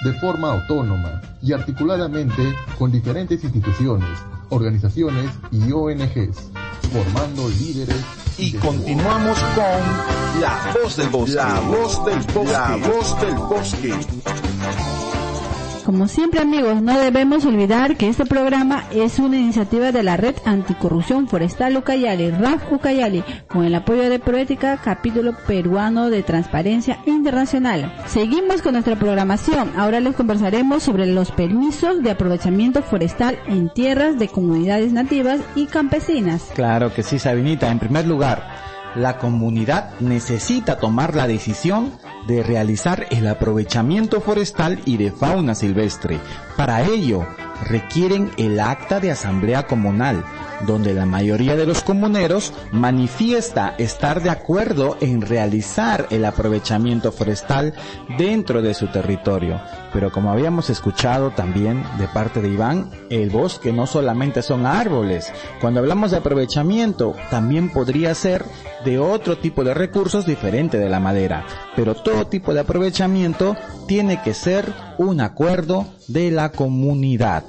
de 0.04 0.14
forma 0.14 0.52
autónoma 0.52 1.22
y 1.42 1.54
articuladamente 1.54 2.54
con 2.78 2.92
diferentes 2.92 3.44
instituciones, 3.44 4.10
organizaciones 4.50 5.32
y 5.52 5.72
ONGs, 5.72 6.52
formando 6.92 7.50
líderes. 7.50 8.04
Y 8.38 8.54
continuamos 8.54 9.40
con 9.56 10.42
La 10.42 10.74
Voz 10.82 10.98
del 10.98 11.10
Bosque. 11.10 11.36
La 11.36 11.60
Voz 11.60 12.06
del 12.06 12.20
Bosque. 12.20 12.52
La 12.52 12.78
Voz 12.78 13.22
del 13.22 13.36
Bosque. 13.36 14.93
Como 15.86 16.08
siempre 16.08 16.40
amigos, 16.40 16.82
no 16.82 16.98
debemos 16.98 17.46
olvidar 17.46 17.98
que 17.98 18.08
este 18.08 18.26
programa 18.26 18.86
es 18.94 19.20
una 19.20 19.38
iniciativa 19.38 19.92
de 19.92 20.02
la 20.02 20.16
Red 20.16 20.36
Anticorrupción 20.46 21.28
Forestal 21.28 21.76
Ucayali, 21.76 22.32
RAF 22.32 22.72
Ucayali, 22.72 23.22
con 23.50 23.66
el 23.66 23.76
apoyo 23.76 24.10
de 24.10 24.18
Proética, 24.18 24.78
capítulo 24.78 25.36
peruano 25.46 26.10
de 26.10 26.24
Transparencia 26.24 27.00
Internacional. 27.06 27.94
Seguimos 28.06 28.62
con 28.62 28.74
nuestra 28.74 28.96
programación. 28.96 29.74
Ahora 29.76 30.00
les 30.00 30.16
conversaremos 30.16 30.84
sobre 30.84 31.06
los 31.06 31.32
permisos 31.32 32.02
de 32.02 32.12
aprovechamiento 32.12 32.82
forestal 32.82 33.38
en 33.48 33.70
tierras 33.74 34.18
de 34.18 34.30
comunidades 34.30 34.94
nativas 34.94 35.42
y 35.54 35.66
campesinas. 35.66 36.44
Claro 36.56 36.94
que 36.94 37.04
sí, 37.04 37.20
Sabinita. 37.20 37.70
En 37.70 37.80
primer 37.80 38.08
lugar, 38.08 38.48
la 38.96 39.18
comunidad 39.18 40.00
necesita 40.00 40.78
tomar 40.78 41.14
la 41.14 41.28
decisión 41.28 41.92
de 42.28 42.44
realizar 42.44 43.08
el 43.12 43.28
aprovechamiento 43.28 44.22
forestal 44.22 44.80
y 44.86 44.98
de 44.98 45.12
fauna 45.12 45.56
silvestre. 45.56 46.20
Para 46.56 46.84
ello, 46.84 47.26
requieren 47.64 48.32
el 48.38 48.60
acta 48.60 49.00
de 49.00 49.12
asamblea 49.12 49.68
comunal, 49.68 50.24
donde 50.66 50.94
la 50.94 51.06
mayoría 51.06 51.56
de 51.56 51.66
los 51.66 51.82
comuneros 51.84 52.54
manifiesta 52.72 53.76
estar 53.78 54.22
de 54.22 54.30
acuerdo 54.30 54.98
en 55.02 55.22
realizar 55.22 56.08
el 56.10 56.26
aprovechamiento 56.26 57.12
forestal 57.12 57.74
dentro 58.18 58.62
de 58.62 58.74
su 58.74 58.88
territorio. 58.88 59.60
Pero 59.92 60.12
como 60.12 60.32
habíamos 60.32 60.70
escuchado 60.70 61.32
también 61.32 61.84
de 61.98 62.08
parte 62.08 62.42
de 62.42 62.50
Iván, 62.50 62.90
el 63.10 63.30
bosque 63.30 63.72
no 63.72 63.86
solamente 63.88 64.42
son 64.42 64.66
árboles. 64.66 65.32
Cuando 65.60 65.80
hablamos 65.80 66.12
de 66.12 66.18
aprovechamiento, 66.18 67.16
también 67.30 67.70
podría 67.70 68.16
ser 68.16 68.46
de 68.86 69.00
otro 69.00 69.38
tipo 69.38 69.64
de 69.64 69.74
recursos 69.74 70.26
diferente 70.26 70.78
de 70.78 70.90
la 70.90 71.00
madera. 71.00 71.46
Pero 71.76 71.96
tipo 72.28 72.54
de 72.54 72.62
aprovechamiento 72.62 73.56
tiene 73.88 74.22
que 74.22 74.34
ser 74.34 74.74
un 74.98 75.22
acuerdo 75.22 75.86
de 76.08 76.32
la 76.32 76.52
comunidad. 76.52 77.44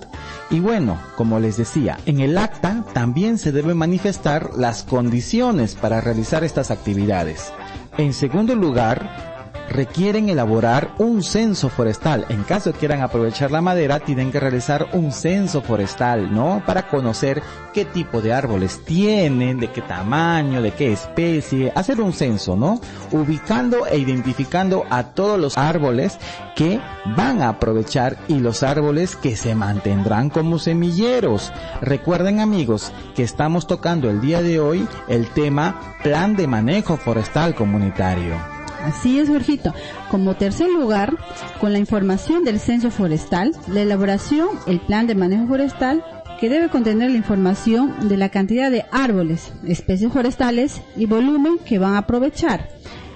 Y 0.50 0.60
bueno, 0.60 1.00
como 1.16 1.40
les 1.40 1.56
decía, 1.56 1.98
en 2.06 2.20
el 2.20 2.36
acta 2.38 2.84
también 2.92 3.38
se 3.38 3.52
deben 3.52 3.76
manifestar 3.76 4.50
las 4.56 4.82
condiciones 4.82 5.74
para 5.74 6.00
realizar 6.00 6.44
estas 6.44 6.70
actividades. 6.70 7.52
En 7.96 8.12
segundo 8.12 8.54
lugar, 8.54 9.33
requieren 9.68 10.28
elaborar 10.28 10.90
un 10.98 11.22
censo 11.22 11.68
forestal. 11.68 12.26
En 12.28 12.42
caso 12.44 12.72
quieran 12.72 13.02
aprovechar 13.02 13.50
la 13.50 13.60
madera, 13.60 14.00
tienen 14.00 14.30
que 14.30 14.40
realizar 14.40 14.88
un 14.92 15.12
censo 15.12 15.62
forestal, 15.62 16.32
¿no? 16.32 16.62
Para 16.66 16.88
conocer 16.88 17.42
qué 17.72 17.84
tipo 17.84 18.20
de 18.20 18.32
árboles 18.32 18.84
tienen, 18.84 19.58
de 19.58 19.70
qué 19.70 19.82
tamaño, 19.82 20.62
de 20.62 20.72
qué 20.72 20.92
especie, 20.92 21.72
hacer 21.74 22.00
un 22.00 22.12
censo, 22.12 22.56
¿no? 22.56 22.80
Ubicando 23.10 23.86
e 23.86 23.98
identificando 23.98 24.84
a 24.90 25.14
todos 25.14 25.38
los 25.38 25.58
árboles 25.58 26.18
que 26.54 26.80
van 27.16 27.42
a 27.42 27.48
aprovechar 27.48 28.16
y 28.28 28.38
los 28.38 28.62
árboles 28.62 29.16
que 29.16 29.36
se 29.36 29.54
mantendrán 29.54 30.30
como 30.30 30.58
semilleros. 30.58 31.52
Recuerden 31.80 32.40
amigos 32.40 32.92
que 33.14 33.22
estamos 33.22 33.66
tocando 33.66 34.08
el 34.08 34.20
día 34.20 34.42
de 34.42 34.60
hoy 34.60 34.86
el 35.08 35.28
tema 35.28 35.96
Plan 36.02 36.36
de 36.36 36.46
Manejo 36.46 36.96
Forestal 36.96 37.54
Comunitario. 37.54 38.63
Así 38.84 39.18
es, 39.18 39.28
Jorgito. 39.28 39.72
Como 40.10 40.36
tercer 40.36 40.68
lugar, 40.68 41.16
con 41.58 41.72
la 41.72 41.78
información 41.78 42.44
del 42.44 42.60
censo 42.60 42.90
forestal, 42.90 43.52
la 43.66 43.80
elaboración, 43.80 44.48
el 44.66 44.78
plan 44.78 45.06
de 45.06 45.14
manejo 45.14 45.46
forestal, 45.46 46.04
que 46.38 46.50
debe 46.50 46.68
contener 46.68 47.10
la 47.10 47.16
información 47.16 48.08
de 48.08 48.18
la 48.18 48.28
cantidad 48.28 48.70
de 48.70 48.84
árboles, 48.92 49.52
especies 49.66 50.12
forestales 50.12 50.82
y 50.96 51.06
volumen 51.06 51.58
que 51.64 51.78
van 51.78 51.94
a 51.94 51.98
aprovechar 51.98 52.68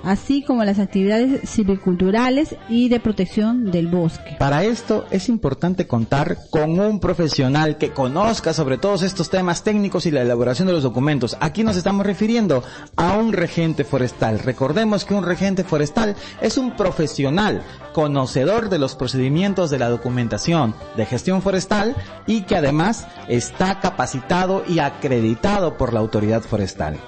así 0.02 0.42
como 0.42 0.64
las 0.64 0.78
actividades 0.78 1.48
silviculturales 1.48 2.56
y 2.68 2.88
de 2.88 3.00
protección 3.00 3.70
del 3.70 3.88
bosque. 3.88 4.36
Para 4.38 4.64
esto 4.64 5.06
es 5.10 5.28
importante 5.28 5.86
contar 5.86 6.38
con 6.50 6.78
un 6.78 7.00
profesional 7.00 7.78
que 7.78 7.90
conozca 7.90 8.52
sobre 8.52 8.78
todos 8.78 9.02
estos 9.02 9.30
temas 9.30 9.62
técnicos 9.62 10.06
y 10.06 10.10
la 10.10 10.22
elaboración 10.22 10.66
de 10.66 10.74
los 10.74 10.82
documentos. 10.82 11.36
Aquí 11.40 11.64
nos 11.64 11.76
estamos 11.76 12.06
refiriendo 12.06 12.62
a 12.96 13.16
un 13.18 13.32
regente 13.32 13.84
forestal. 13.84 14.38
Recordemos 14.38 15.04
que 15.04 15.14
un 15.14 15.24
regente 15.24 15.64
forestal 15.64 16.16
es 16.40 16.58
un 16.58 16.76
profesional 16.76 17.62
conocedor 17.92 18.68
de 18.68 18.78
los 18.78 18.94
procedimientos 18.94 19.70
de 19.70 19.78
la 19.78 19.88
documentación 19.88 20.74
de 20.96 21.06
gestión 21.06 21.42
forestal 21.42 21.96
y 22.26 22.42
que 22.42 22.56
además 22.56 23.06
está 23.28 23.80
capacitado 23.80 24.62
y 24.68 24.78
acreditado 24.78 25.76
por 25.76 25.92
la 25.92 26.00
autoridad 26.00 26.42
forestal. 26.42 26.98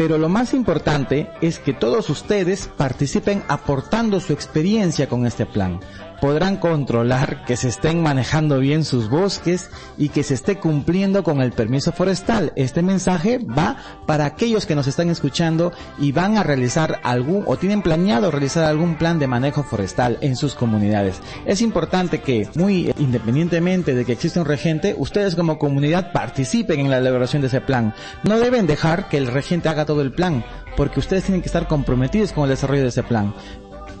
Pero 0.00 0.16
lo 0.16 0.30
más 0.30 0.54
importante 0.54 1.28
es 1.42 1.58
que 1.58 1.74
todos 1.74 2.08
ustedes 2.08 2.70
participen 2.74 3.42
aportando 3.48 4.18
su 4.18 4.32
experiencia 4.32 5.10
con 5.10 5.26
este 5.26 5.44
plan 5.44 5.78
podrán 6.20 6.56
controlar 6.56 7.44
que 7.44 7.56
se 7.56 7.68
estén 7.68 8.02
manejando 8.02 8.58
bien 8.58 8.84
sus 8.84 9.08
bosques 9.08 9.70
y 9.96 10.10
que 10.10 10.22
se 10.22 10.34
esté 10.34 10.58
cumpliendo 10.58 11.22
con 11.22 11.40
el 11.40 11.52
permiso 11.52 11.92
forestal. 11.92 12.52
Este 12.56 12.82
mensaje 12.82 13.38
va 13.38 13.76
para 14.06 14.26
aquellos 14.26 14.66
que 14.66 14.74
nos 14.74 14.86
están 14.86 15.08
escuchando 15.08 15.72
y 15.98 16.12
van 16.12 16.36
a 16.36 16.42
realizar 16.42 17.00
algún 17.02 17.44
o 17.46 17.56
tienen 17.56 17.82
planeado 17.82 18.30
realizar 18.30 18.64
algún 18.64 18.96
plan 18.96 19.18
de 19.18 19.26
manejo 19.26 19.62
forestal 19.62 20.18
en 20.20 20.36
sus 20.36 20.54
comunidades. 20.54 21.20
Es 21.46 21.62
importante 21.62 22.20
que, 22.20 22.48
muy 22.54 22.92
independientemente 22.98 23.94
de 23.94 24.04
que 24.04 24.12
exista 24.12 24.40
un 24.40 24.46
regente, 24.46 24.94
ustedes 24.98 25.34
como 25.34 25.58
comunidad 25.58 26.12
participen 26.12 26.80
en 26.80 26.90
la 26.90 26.98
elaboración 26.98 27.42
de 27.42 27.48
ese 27.48 27.60
plan. 27.60 27.94
No 28.24 28.38
deben 28.38 28.66
dejar 28.66 29.08
que 29.08 29.16
el 29.16 29.26
regente 29.26 29.68
haga 29.68 29.86
todo 29.86 30.02
el 30.02 30.12
plan, 30.12 30.44
porque 30.76 31.00
ustedes 31.00 31.24
tienen 31.24 31.42
que 31.42 31.48
estar 31.48 31.66
comprometidos 31.66 32.32
con 32.32 32.44
el 32.44 32.50
desarrollo 32.50 32.82
de 32.82 32.88
ese 32.88 33.02
plan 33.02 33.34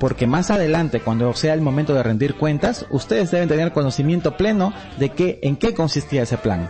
porque 0.00 0.26
más 0.26 0.50
adelante, 0.50 1.00
cuando 1.00 1.32
sea 1.34 1.54
el 1.54 1.60
momento 1.60 1.94
de 1.94 2.02
rendir 2.02 2.34
cuentas, 2.34 2.86
ustedes 2.90 3.30
deben 3.30 3.48
tener 3.48 3.72
conocimiento 3.72 4.36
pleno 4.36 4.72
de 4.98 5.10
qué, 5.10 5.38
en 5.42 5.56
qué 5.56 5.74
consistía 5.74 6.22
ese 6.22 6.38
plan. 6.38 6.68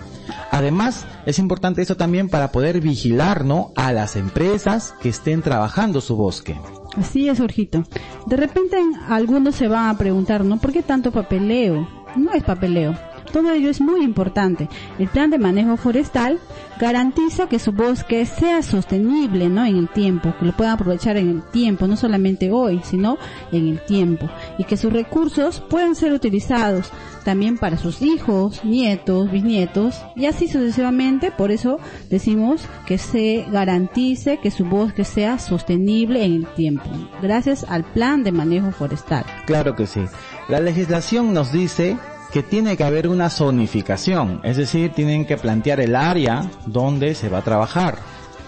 Además, 0.50 1.06
es 1.24 1.38
importante 1.38 1.80
eso 1.80 1.96
también 1.96 2.28
para 2.28 2.52
poder 2.52 2.80
vigilar, 2.80 3.44
¿no? 3.44 3.72
A 3.76 3.92
las 3.92 4.16
empresas 4.16 4.94
que 5.00 5.08
estén 5.08 5.42
trabajando 5.42 6.00
su 6.00 6.16
bosque. 6.16 6.60
Así 6.96 7.28
es, 7.28 7.38
Jorgito. 7.38 7.84
De 8.26 8.36
repente 8.36 8.76
algunos 9.08 9.54
se 9.54 9.68
van 9.68 9.88
a 9.88 9.96
preguntar, 9.96 10.44
¿no? 10.44 10.58
¿Por 10.58 10.72
qué 10.72 10.82
tanto 10.82 11.12
papeleo? 11.12 11.88
No 12.16 12.32
es 12.32 12.42
papeleo 12.42 12.96
todo 13.30 13.52
ello 13.52 13.70
es 13.70 13.80
muy 13.80 14.02
importante. 14.02 14.68
El 14.98 15.08
plan 15.08 15.30
de 15.30 15.38
manejo 15.38 15.76
forestal 15.76 16.38
garantiza 16.78 17.48
que 17.48 17.58
su 17.58 17.72
bosque 17.72 18.24
sea 18.26 18.62
sostenible, 18.62 19.48
¿no? 19.48 19.64
En 19.64 19.76
el 19.76 19.88
tiempo, 19.88 20.34
que 20.38 20.46
lo 20.46 20.52
puedan 20.56 20.74
aprovechar 20.74 21.16
en 21.16 21.28
el 21.28 21.42
tiempo, 21.42 21.86
no 21.86 21.96
solamente 21.96 22.50
hoy, 22.50 22.80
sino 22.84 23.18
en 23.52 23.68
el 23.68 23.84
tiempo, 23.84 24.28
y 24.58 24.64
que 24.64 24.76
sus 24.76 24.92
recursos 24.92 25.60
puedan 25.60 25.94
ser 25.94 26.12
utilizados 26.12 26.90
también 27.24 27.58
para 27.58 27.76
sus 27.76 28.00
hijos, 28.00 28.64
nietos, 28.64 29.30
bisnietos, 29.30 30.02
y 30.16 30.26
así 30.26 30.48
sucesivamente. 30.48 31.30
Por 31.30 31.50
eso 31.50 31.78
decimos 32.08 32.62
que 32.86 32.96
se 32.98 33.46
garantice 33.50 34.38
que 34.38 34.50
su 34.50 34.64
bosque 34.64 35.04
sea 35.04 35.38
sostenible 35.38 36.24
en 36.24 36.32
el 36.32 36.46
tiempo, 36.54 36.88
gracias 37.20 37.64
al 37.68 37.84
plan 37.84 38.24
de 38.24 38.32
manejo 38.32 38.72
forestal. 38.72 39.24
Claro 39.46 39.76
que 39.76 39.86
sí. 39.86 40.00
La 40.48 40.60
legislación 40.60 41.32
nos 41.32 41.52
dice 41.52 41.96
que 42.32 42.42
tiene 42.42 42.76
que 42.76 42.84
haber 42.84 43.08
una 43.08 43.30
zonificación, 43.30 44.40
es 44.44 44.56
decir, 44.56 44.92
tienen 44.92 45.26
que 45.26 45.36
plantear 45.36 45.80
el 45.80 45.96
área 45.96 46.48
donde 46.66 47.14
se 47.14 47.28
va 47.28 47.38
a 47.38 47.44
trabajar, 47.44 47.98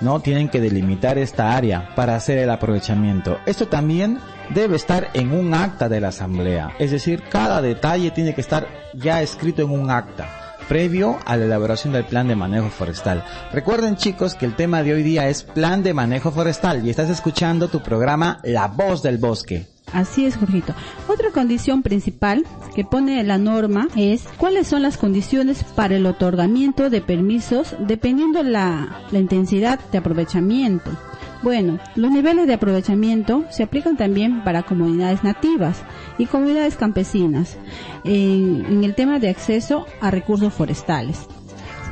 ¿no? 0.00 0.20
Tienen 0.20 0.48
que 0.48 0.60
delimitar 0.60 1.18
esta 1.18 1.56
área 1.56 1.94
para 1.94 2.14
hacer 2.14 2.38
el 2.38 2.50
aprovechamiento. 2.50 3.38
Esto 3.46 3.68
también 3.68 4.18
debe 4.50 4.76
estar 4.76 5.08
en 5.14 5.32
un 5.32 5.54
acta 5.54 5.88
de 5.88 6.00
la 6.00 6.08
asamblea, 6.08 6.72
es 6.78 6.90
decir, 6.90 7.24
cada 7.28 7.60
detalle 7.60 8.10
tiene 8.10 8.34
que 8.34 8.40
estar 8.40 8.68
ya 8.94 9.22
escrito 9.22 9.62
en 9.62 9.70
un 9.70 9.90
acta 9.90 10.42
previo 10.68 11.18
a 11.26 11.36
la 11.36 11.44
elaboración 11.44 11.92
del 11.92 12.04
plan 12.04 12.28
de 12.28 12.36
manejo 12.36 12.70
forestal. 12.70 13.24
Recuerden 13.52 13.96
chicos 13.96 14.34
que 14.34 14.46
el 14.46 14.54
tema 14.54 14.82
de 14.82 14.94
hoy 14.94 15.02
día 15.02 15.28
es 15.28 15.42
plan 15.42 15.82
de 15.82 15.92
manejo 15.92 16.30
forestal 16.30 16.86
y 16.86 16.90
estás 16.90 17.10
escuchando 17.10 17.68
tu 17.68 17.82
programa 17.82 18.40
La 18.42 18.68
voz 18.68 19.02
del 19.02 19.18
bosque. 19.18 19.66
Así 19.92 20.24
es, 20.24 20.36
Jorgito. 20.36 20.74
Otra 21.08 21.30
condición 21.30 21.82
principal 21.82 22.44
que 22.74 22.84
pone 22.84 23.22
la 23.24 23.38
norma 23.38 23.88
es 23.96 24.24
cuáles 24.38 24.66
son 24.66 24.82
las 24.82 24.96
condiciones 24.96 25.64
para 25.64 25.96
el 25.96 26.06
otorgamiento 26.06 26.88
de 26.90 27.00
permisos 27.00 27.76
dependiendo 27.78 28.42
la, 28.42 29.02
la 29.10 29.18
intensidad 29.18 29.78
de 29.90 29.98
aprovechamiento. 29.98 30.90
Bueno, 31.42 31.78
los 31.96 32.10
niveles 32.12 32.46
de 32.46 32.54
aprovechamiento 32.54 33.44
se 33.50 33.64
aplican 33.64 33.96
también 33.96 34.44
para 34.44 34.62
comunidades 34.62 35.24
nativas 35.24 35.82
y 36.16 36.26
comunidades 36.26 36.76
campesinas 36.76 37.56
en, 38.04 38.64
en 38.66 38.84
el 38.84 38.94
tema 38.94 39.18
de 39.18 39.28
acceso 39.28 39.86
a 40.00 40.10
recursos 40.12 40.54
forestales. 40.54 41.26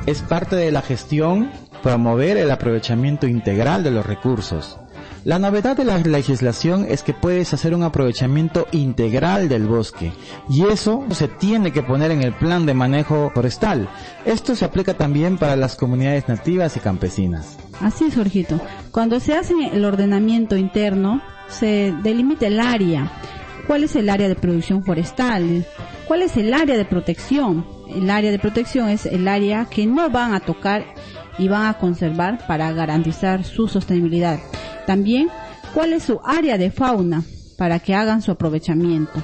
Es 0.05 0.21
parte 0.21 0.55
de 0.55 0.71
la 0.71 0.81
gestión 0.81 1.51
promover 1.83 2.37
el 2.37 2.49
aprovechamiento 2.49 3.27
integral 3.27 3.83
de 3.83 3.91
los 3.91 4.05
recursos. 4.05 4.79
La 5.23 5.37
novedad 5.37 5.77
de 5.77 5.83
la 5.83 5.99
legislación 5.99 6.87
es 6.89 7.03
que 7.03 7.13
puedes 7.13 7.53
hacer 7.53 7.75
un 7.75 7.83
aprovechamiento 7.83 8.67
integral 8.71 9.49
del 9.49 9.67
bosque 9.67 10.11
y 10.49 10.65
eso 10.65 11.05
se 11.11 11.27
tiene 11.27 11.71
que 11.71 11.83
poner 11.83 12.09
en 12.09 12.23
el 12.23 12.33
plan 12.33 12.65
de 12.65 12.73
manejo 12.73 13.31
forestal. 13.35 13.87
Esto 14.25 14.55
se 14.55 14.65
aplica 14.65 14.95
también 14.95 15.37
para 15.37 15.55
las 15.55 15.75
comunidades 15.75 16.27
nativas 16.27 16.75
y 16.75 16.79
campesinas. 16.79 17.59
Así 17.81 18.05
es, 18.05 18.15
Jorgito. 18.15 18.59
Cuando 18.89 19.19
se 19.19 19.35
hace 19.35 19.53
el 19.71 19.85
ordenamiento 19.85 20.57
interno, 20.57 21.21
se 21.49 21.93
delimita 22.01 22.47
el 22.47 22.59
área. 22.59 23.11
¿Cuál 23.67 23.83
es 23.83 23.95
el 23.95 24.09
área 24.09 24.27
de 24.27 24.35
producción 24.35 24.83
forestal? 24.83 25.67
¿Cuál 26.07 26.23
es 26.23 26.35
el 26.35 26.51
área 26.51 26.77
de 26.77 26.85
protección? 26.85 27.63
El 27.95 28.09
área 28.09 28.31
de 28.31 28.39
protección 28.39 28.89
es 28.89 29.05
el 29.05 29.27
área 29.27 29.65
que 29.65 29.85
no 29.85 30.09
van 30.09 30.33
a 30.33 30.39
tocar 30.39 30.83
y 31.37 31.47
van 31.47 31.67
a 31.67 31.77
conservar 31.77 32.47
para 32.47 32.71
garantizar 32.71 33.43
su 33.43 33.67
sostenibilidad. 33.67 34.39
También, 34.85 35.29
cuál 35.73 35.93
es 35.93 36.03
su 36.03 36.19
área 36.23 36.57
de 36.57 36.71
fauna 36.71 37.23
para 37.57 37.79
que 37.79 37.93
hagan 37.93 38.21
su 38.21 38.31
aprovechamiento. 38.31 39.21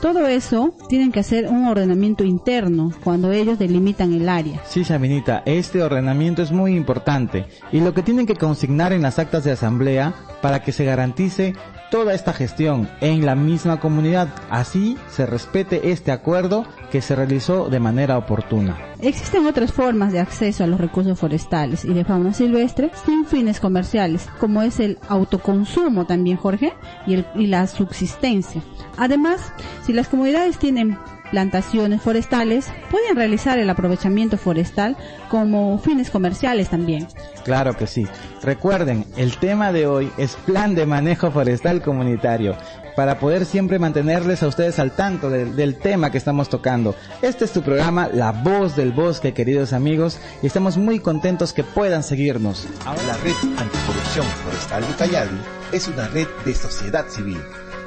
Todo 0.00 0.28
eso 0.28 0.74
tienen 0.88 1.10
que 1.10 1.18
hacer 1.18 1.48
un 1.48 1.66
ordenamiento 1.66 2.22
interno 2.22 2.92
cuando 3.02 3.32
ellos 3.32 3.58
delimitan 3.58 4.12
el 4.12 4.28
área. 4.28 4.62
Sí, 4.64 4.84
Sabinita, 4.84 5.42
este 5.44 5.82
ordenamiento 5.82 6.40
es 6.40 6.52
muy 6.52 6.76
importante 6.76 7.46
y 7.72 7.80
lo 7.80 7.92
que 7.94 8.04
tienen 8.04 8.24
que 8.24 8.36
consignar 8.36 8.92
en 8.92 9.02
las 9.02 9.18
actas 9.18 9.42
de 9.42 9.50
asamblea 9.50 10.14
para 10.40 10.62
que 10.62 10.70
se 10.70 10.84
garantice 10.84 11.54
toda 11.90 12.14
esta 12.14 12.32
gestión 12.32 12.88
en 13.00 13.24
la 13.24 13.34
misma 13.34 13.80
comunidad. 13.80 14.28
Así 14.50 14.96
se 15.10 15.26
respete 15.26 15.90
este 15.90 16.12
acuerdo 16.12 16.66
que 16.90 17.02
se 17.02 17.14
realizó 17.14 17.68
de 17.68 17.80
manera 17.80 18.18
oportuna. 18.18 18.76
Existen 19.00 19.46
otras 19.46 19.72
formas 19.72 20.12
de 20.12 20.20
acceso 20.20 20.64
a 20.64 20.66
los 20.66 20.80
recursos 20.80 21.18
forestales 21.18 21.84
y 21.84 21.94
de 21.94 22.04
fauna 22.04 22.32
silvestre 22.32 22.90
sin 23.04 23.24
fines 23.26 23.60
comerciales, 23.60 24.26
como 24.40 24.62
es 24.62 24.80
el 24.80 24.98
autoconsumo 25.08 26.06
también, 26.06 26.36
Jorge, 26.36 26.72
y, 27.06 27.14
el, 27.14 27.26
y 27.34 27.46
la 27.46 27.66
subsistencia. 27.66 28.62
Además, 28.96 29.52
si 29.84 29.92
las 29.92 30.08
comunidades 30.08 30.58
tienen 30.58 30.98
plantaciones 31.30 32.02
forestales, 32.02 32.66
pueden 32.90 33.16
realizar 33.16 33.58
el 33.58 33.70
aprovechamiento 33.70 34.36
forestal 34.36 34.96
como 35.30 35.78
fines 35.78 36.10
comerciales 36.10 36.68
también. 36.68 37.06
Claro 37.44 37.76
que 37.76 37.86
sí. 37.86 38.06
Recuerden, 38.42 39.04
el 39.16 39.36
tema 39.36 39.72
de 39.72 39.86
hoy 39.86 40.10
es 40.16 40.36
plan 40.36 40.74
de 40.74 40.86
manejo 40.86 41.30
forestal 41.30 41.82
comunitario 41.82 42.56
para 42.98 43.20
poder 43.20 43.46
siempre 43.46 43.78
mantenerles 43.78 44.42
a 44.42 44.48
ustedes 44.48 44.80
al 44.80 44.90
tanto 44.90 45.30
de, 45.30 45.44
del 45.44 45.78
tema 45.78 46.10
que 46.10 46.18
estamos 46.18 46.48
tocando. 46.48 46.96
Este 47.22 47.44
es 47.44 47.52
tu 47.52 47.62
programa 47.62 48.08
La 48.12 48.32
Voz 48.32 48.74
del 48.74 48.90
Bosque, 48.90 49.32
queridos 49.32 49.72
amigos, 49.72 50.18
y 50.42 50.48
estamos 50.48 50.76
muy 50.76 50.98
contentos 50.98 51.52
que 51.52 51.62
puedan 51.62 52.02
seguirnos. 52.02 52.66
La 52.84 53.16
Red 53.18 53.36
Anticorrupción 53.56 54.26
Forestal 54.44 54.82
de 54.82 54.94
Cayali 54.94 55.38
es 55.70 55.86
una 55.86 56.08
red 56.08 56.26
de 56.44 56.54
sociedad 56.54 57.06
civil 57.08 57.38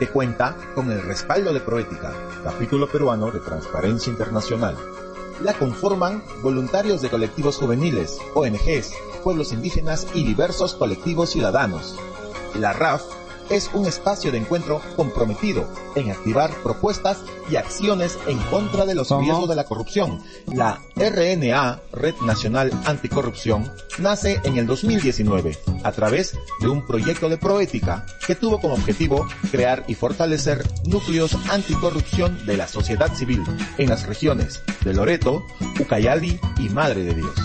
que 0.01 0.09
cuenta 0.09 0.57
con 0.73 0.91
el 0.91 0.99
respaldo 1.03 1.53
de 1.53 1.59
Proética, 1.59 2.11
capítulo 2.43 2.89
peruano 2.89 3.29
de 3.29 3.39
Transparencia 3.39 4.09
Internacional. 4.09 4.75
La 5.43 5.53
conforman 5.53 6.23
voluntarios 6.41 7.03
de 7.03 7.09
colectivos 7.11 7.57
juveniles, 7.57 8.17
ONGs, 8.33 8.95
pueblos 9.23 9.53
indígenas 9.53 10.07
y 10.15 10.23
diversos 10.23 10.73
colectivos 10.73 11.29
ciudadanos. 11.29 11.99
La 12.59 12.73
RAF 12.73 13.03
es 13.51 13.69
un 13.73 13.85
espacio 13.85 14.31
de 14.31 14.37
encuentro 14.37 14.81
comprometido 14.95 15.67
en 15.95 16.09
activar 16.09 16.51
propuestas 16.63 17.19
y 17.49 17.57
acciones 17.57 18.17
en 18.27 18.37
contra 18.43 18.85
de 18.85 18.95
los 18.95 19.09
riesgos 19.11 19.49
de 19.49 19.55
la 19.55 19.65
corrupción. 19.65 20.23
La 20.47 20.79
RNA, 20.95 21.81
Red 21.91 22.15
Nacional 22.21 22.71
Anticorrupción, 22.85 23.69
nace 23.99 24.39
en 24.45 24.57
el 24.57 24.65
2019 24.67 25.57
a 25.83 25.91
través 25.91 26.37
de 26.61 26.69
un 26.69 26.85
proyecto 26.85 27.27
de 27.27 27.37
proética 27.37 28.05
que 28.25 28.35
tuvo 28.35 28.61
como 28.61 28.75
objetivo 28.75 29.27
crear 29.51 29.83
y 29.87 29.95
fortalecer 29.95 30.65
núcleos 30.85 31.35
anticorrupción 31.49 32.45
de 32.45 32.55
la 32.55 32.67
sociedad 32.67 33.13
civil 33.13 33.43
en 33.77 33.89
las 33.89 34.07
regiones 34.07 34.61
de 34.85 34.93
Loreto, 34.93 35.43
Ucayali 35.79 36.39
y 36.57 36.69
Madre 36.69 37.03
de 37.03 37.15
Dios. 37.15 37.35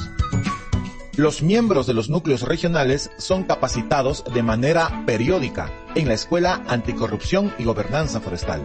Los 1.17 1.43
miembros 1.43 1.87
de 1.87 1.95
los 1.95 2.11
núcleos 2.11 2.43
regionales 2.43 3.11
son 3.17 3.45
capacitados 3.45 4.23
de 4.33 4.43
manera 4.43 5.03
periódica 5.07 5.73
en 5.97 6.09
la 6.09 6.15
Escuela 6.15 6.63
Anticorrupción 6.69 7.53
y 7.59 7.65
Gobernanza 7.65 8.21
Forestal 8.21 8.63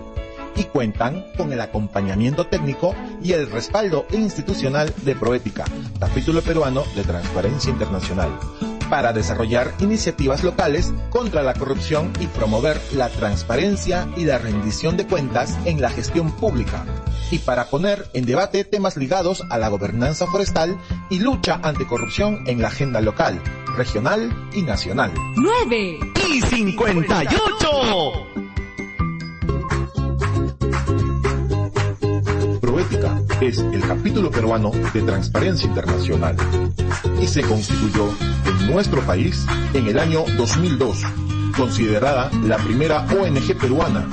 y 0.56 0.65
cuentan 0.65 1.26
con 1.38 1.54
el 1.54 1.62
acompañamiento 1.62 2.46
técnico 2.46 2.94
y 3.24 3.32
el 3.32 3.50
respaldo 3.50 4.06
institucional 4.12 4.94
de 5.04 5.15
Proética, 5.15 5.63
capítulo 5.98 6.41
peruano 6.41 6.84
de 6.94 7.04
Transparencia 7.04 7.72
Internacional, 7.72 8.38
para 8.92 9.14
desarrollar 9.14 9.74
iniciativas 9.80 10.44
locales 10.44 10.94
contra 11.10 11.42
la 11.44 11.54
corrupción 11.54 12.12
y 12.20 12.28
promover 12.28 12.80
la 12.94 13.08
transparencia 13.08 14.10
y 14.18 14.26
la 14.26 14.38
rendición 14.38 14.98
de 14.98 15.08
cuentas 15.08 15.58
en 15.64 15.82
la 15.82 15.90
gestión 15.90 16.34
pública, 16.34 16.84
y 17.32 17.40
para 17.40 17.70
poner 17.70 18.10
en 18.14 18.26
debate 18.26 18.66
temas 18.66 18.98
ligados 18.98 19.46
a 19.50 19.58
la 19.58 19.70
gobernanza 19.70 20.28
forestal 20.28 20.78
y 21.10 21.20
lucha 21.20 21.62
anticorrupción 21.64 22.44
en 22.48 22.62
la 22.62 22.68
agenda 22.68 23.00
local, 23.00 23.42
regional 23.78 24.30
y 24.54 24.64
nacional. 24.64 25.14
9 25.38 26.00
y 26.30 26.42
58. 26.42 28.41
Es 33.42 33.58
el 33.58 33.82
capítulo 33.82 34.30
peruano 34.30 34.72
de 34.94 35.02
Transparencia 35.02 35.68
Internacional 35.68 36.36
y 37.20 37.28
se 37.28 37.42
constituyó 37.42 38.10
en 38.46 38.72
nuestro 38.72 39.02
país 39.02 39.46
en 39.74 39.88
el 39.88 39.98
año 39.98 40.24
2002, 40.38 41.02
considerada 41.58 42.30
la 42.44 42.58
primera 42.58 43.06
ONG 43.06 43.58
peruana 43.60 44.08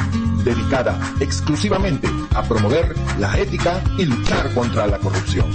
dedicada 0.45 0.99
exclusivamente 1.21 2.09
a 2.35 2.43
promover 2.43 2.95
la 3.19 3.39
ética 3.39 3.83
y 3.99 4.07
luchar 4.07 4.53
contra 4.55 4.87
la 4.87 4.99
corrupción. 4.99 5.47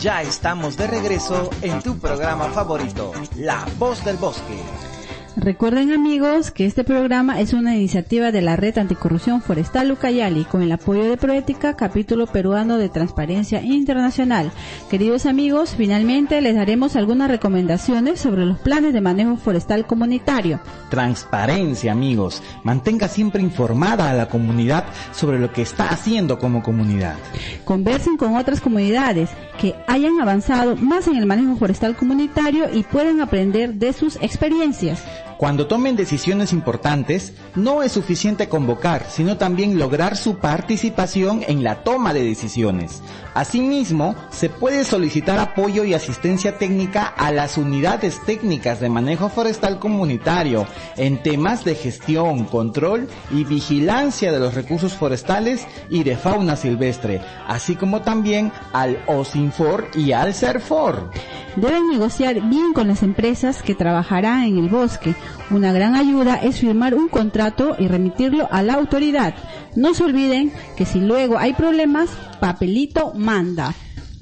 Ya 0.00 0.20
estamos 0.20 0.76
de 0.76 0.86
regreso 0.86 1.48
en 1.62 1.80
tu 1.80 1.98
programa 1.98 2.50
favorito, 2.50 3.12
La 3.36 3.64
Voz 3.78 4.04
del 4.04 4.16
Bosque. 4.16 4.93
Recuerden 5.36 5.92
amigos 5.92 6.52
que 6.52 6.64
este 6.64 6.84
programa 6.84 7.40
es 7.40 7.54
una 7.54 7.74
iniciativa 7.74 8.30
de 8.30 8.40
la 8.40 8.54
Red 8.54 8.78
Anticorrupción 8.78 9.42
Forestal 9.42 9.90
Ucayali 9.90 10.44
con 10.44 10.62
el 10.62 10.70
apoyo 10.70 11.02
de 11.02 11.16
Proética, 11.16 11.74
capítulo 11.74 12.28
peruano 12.28 12.78
de 12.78 12.88
Transparencia 12.88 13.60
Internacional. 13.60 14.52
Queridos 14.88 15.26
amigos, 15.26 15.74
finalmente 15.76 16.40
les 16.40 16.54
daremos 16.54 16.94
algunas 16.94 17.28
recomendaciones 17.28 18.20
sobre 18.20 18.46
los 18.46 18.60
planes 18.60 18.92
de 18.92 19.00
manejo 19.00 19.36
forestal 19.36 19.86
comunitario. 19.88 20.60
Transparencia 20.88 21.90
amigos, 21.90 22.40
mantenga 22.62 23.08
siempre 23.08 23.42
informada 23.42 24.10
a 24.10 24.14
la 24.14 24.28
comunidad 24.28 24.84
sobre 25.12 25.40
lo 25.40 25.52
que 25.52 25.62
está 25.62 25.88
haciendo 25.88 26.38
como 26.38 26.62
comunidad. 26.62 27.16
Conversen 27.64 28.16
con 28.16 28.36
otras 28.36 28.60
comunidades 28.60 29.30
que 29.60 29.74
hayan 29.88 30.20
avanzado 30.20 30.76
más 30.76 31.08
en 31.08 31.16
el 31.16 31.26
manejo 31.26 31.56
forestal 31.56 31.96
comunitario 31.96 32.72
y 32.72 32.84
pueden 32.84 33.20
aprender 33.20 33.74
de 33.74 33.92
sus 33.92 34.16
experiencias. 34.22 35.02
Cuando 35.36 35.66
tomen 35.66 35.96
decisiones 35.96 36.52
importantes, 36.52 37.32
no 37.56 37.82
es 37.82 37.92
suficiente 37.92 38.48
convocar, 38.48 39.06
sino 39.08 39.36
también 39.36 39.78
lograr 39.78 40.16
su 40.16 40.38
participación 40.38 41.44
en 41.48 41.64
la 41.64 41.82
toma 41.82 42.14
de 42.14 42.22
decisiones. 42.22 43.02
Asimismo, 43.34 44.14
se 44.30 44.48
puede 44.48 44.84
solicitar 44.84 45.40
apoyo 45.40 45.82
y 45.84 45.92
asistencia 45.92 46.56
técnica 46.56 47.06
a 47.06 47.32
las 47.32 47.58
unidades 47.58 48.20
técnicas 48.24 48.78
de 48.78 48.88
manejo 48.88 49.28
forestal 49.28 49.80
comunitario 49.80 50.68
en 50.96 51.20
temas 51.20 51.64
de 51.64 51.74
gestión, 51.74 52.44
control 52.44 53.08
y 53.32 53.42
vigilancia 53.42 54.30
de 54.30 54.38
los 54.38 54.54
recursos 54.54 54.94
forestales 54.94 55.66
y 55.90 56.04
de 56.04 56.16
fauna 56.16 56.54
silvestre, 56.54 57.20
así 57.48 57.74
como 57.74 58.02
también 58.02 58.52
al 58.72 59.02
OSINFOR 59.06 59.88
y 59.96 60.12
al 60.12 60.32
CERFOR. 60.32 61.10
Deben 61.56 61.88
negociar 61.88 62.40
bien 62.40 62.72
con 62.72 62.88
las 62.88 63.02
empresas 63.02 63.62
que 63.62 63.74
trabajarán 63.74 64.42
en 64.44 64.58
el 64.58 64.68
bosque 64.68 65.14
Una 65.50 65.72
gran 65.72 65.94
ayuda 65.94 66.36
es 66.36 66.56
firmar 66.58 66.94
un 66.94 67.08
contrato 67.08 67.76
y 67.78 67.88
remitirlo 67.88 68.48
a 68.50 68.62
la 68.62 68.74
autoridad. 68.74 69.34
No 69.76 69.94
se 69.94 70.04
olviden 70.04 70.52
que 70.76 70.86
si 70.86 71.00
luego 71.00 71.38
hay 71.38 71.52
problemas, 71.52 72.10
papelito 72.40 73.12
manda. 73.14 73.74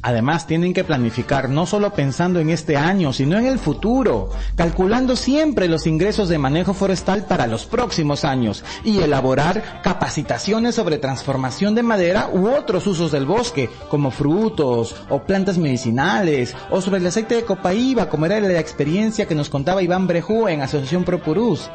Además, 0.02 0.48
tienen 0.48 0.74
que 0.74 0.82
planificar 0.82 1.48
no 1.48 1.64
solo 1.64 1.92
pensando 1.92 2.40
en 2.40 2.50
este 2.50 2.76
año, 2.76 3.12
sino 3.12 3.38
en 3.38 3.46
el 3.46 3.60
futuro, 3.60 4.30
calculando 4.56 5.14
siempre 5.14 5.68
los 5.68 5.86
ingresos 5.86 6.28
de 6.28 6.38
manejo 6.38 6.74
forestal 6.74 7.24
para 7.24 7.46
los 7.46 7.66
próximos 7.66 8.24
años 8.24 8.64
y 8.82 8.98
elaborar 8.98 9.80
capacitaciones 9.82 10.74
sobre 10.74 10.98
transformación 10.98 11.76
de 11.76 11.84
madera 11.84 12.28
u 12.32 12.48
otros 12.48 12.86
usos 12.88 13.12
del 13.12 13.26
bosque, 13.26 13.70
como 13.88 14.10
frutos 14.10 14.96
o 15.08 15.22
plantas 15.22 15.56
medicinales, 15.56 16.56
o 16.70 16.80
sobre 16.80 16.98
el 16.98 17.06
aceite 17.06 17.36
de 17.36 17.44
copaíba, 17.44 18.08
como 18.08 18.26
era 18.26 18.40
la 18.40 18.58
experiencia 18.58 19.26
que 19.26 19.36
nos 19.36 19.50
contaba 19.50 19.84
Iván 19.84 20.08
Brejú 20.08 20.48
en 20.48 20.62
Asociación 20.62 21.04
Propurús. 21.04 21.70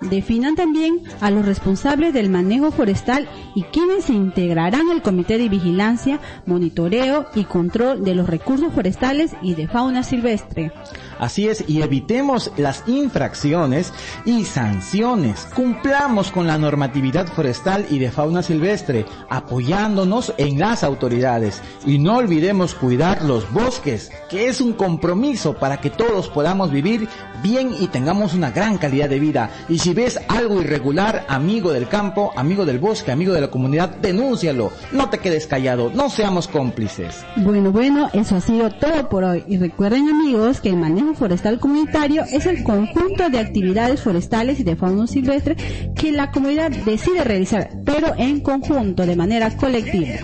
Definan 0.00 0.56
también 0.56 1.02
a 1.20 1.30
los 1.30 1.44
responsables 1.44 2.14
del 2.14 2.30
manejo 2.30 2.70
forestal 2.70 3.28
y 3.54 3.64
quienes 3.64 4.04
se 4.04 4.14
integrarán 4.14 4.88
al 4.88 5.02
Comité 5.02 5.36
de 5.36 5.48
Vigilancia, 5.48 6.20
Monitoreo 6.46 7.26
y 7.34 7.44
Control 7.44 8.02
de 8.02 8.14
los 8.14 8.28
Recursos 8.28 8.72
Forestales 8.72 9.32
y 9.42 9.54
de 9.54 9.68
Fauna 9.68 10.02
Silvestre. 10.02 10.72
Así 11.20 11.48
es, 11.48 11.64
y 11.68 11.82
evitemos 11.82 12.50
las 12.56 12.82
infracciones 12.86 13.92
y 14.24 14.46
sanciones. 14.46 15.46
Cumplamos 15.54 16.30
con 16.30 16.46
la 16.46 16.56
normatividad 16.56 17.26
forestal 17.26 17.84
y 17.90 17.98
de 17.98 18.10
fauna 18.10 18.42
silvestre, 18.42 19.04
apoyándonos 19.28 20.32
en 20.38 20.58
las 20.58 20.82
autoridades. 20.82 21.60
Y 21.84 21.98
no 21.98 22.16
olvidemos 22.16 22.74
cuidar 22.74 23.22
los 23.22 23.52
bosques, 23.52 24.10
que 24.30 24.48
es 24.48 24.62
un 24.62 24.72
compromiso 24.72 25.58
para 25.58 25.78
que 25.82 25.90
todos 25.90 26.28
podamos 26.28 26.70
vivir 26.70 27.06
bien 27.42 27.74
y 27.78 27.88
tengamos 27.88 28.34
una 28.34 28.50
gran 28.50 28.78
calidad 28.78 29.08
de 29.08 29.20
vida. 29.20 29.50
Y 29.68 29.78
si 29.78 29.94
ves 29.94 30.18
algo 30.28 30.60
irregular, 30.60 31.24
amigo 31.28 31.72
del 31.72 31.88
campo, 31.88 32.32
amigo 32.36 32.64
del 32.64 32.78
bosque, 32.78 33.12
amigo 33.12 33.32
de 33.32 33.40
la 33.40 33.50
comunidad, 33.50 33.90
denúncialo. 33.96 34.72
No 34.92 35.08
te 35.10 35.18
quedes 35.18 35.46
callado, 35.46 35.90
no 35.94 36.10
seamos 36.10 36.48
cómplices. 36.48 37.24
Bueno, 37.36 37.72
bueno, 37.72 38.10
eso 38.12 38.36
ha 38.36 38.40
sido 38.40 38.70
todo 38.70 39.08
por 39.08 39.24
hoy. 39.24 39.44
Y 39.46 39.58
recuerden 39.58 40.08
amigos 40.08 40.60
que 40.60 40.70
el 40.70 40.76
manejo 40.76 41.14
forestal 41.14 41.58
comunitario 41.58 42.24
es 42.30 42.46
el 42.46 42.62
conjunto 42.62 43.28
de 43.30 43.38
actividades 43.38 44.02
forestales 44.02 44.60
y 44.60 44.64
de 44.64 44.76
fauna 44.76 45.06
silvestre 45.06 45.56
que 45.94 46.12
la 46.12 46.30
comunidad 46.30 46.70
decide 46.70 47.24
realizar, 47.24 47.70
pero 47.84 48.14
en 48.16 48.40
conjunto, 48.40 49.06
de 49.06 49.16
manera 49.16 49.56
colectiva. 49.56 50.16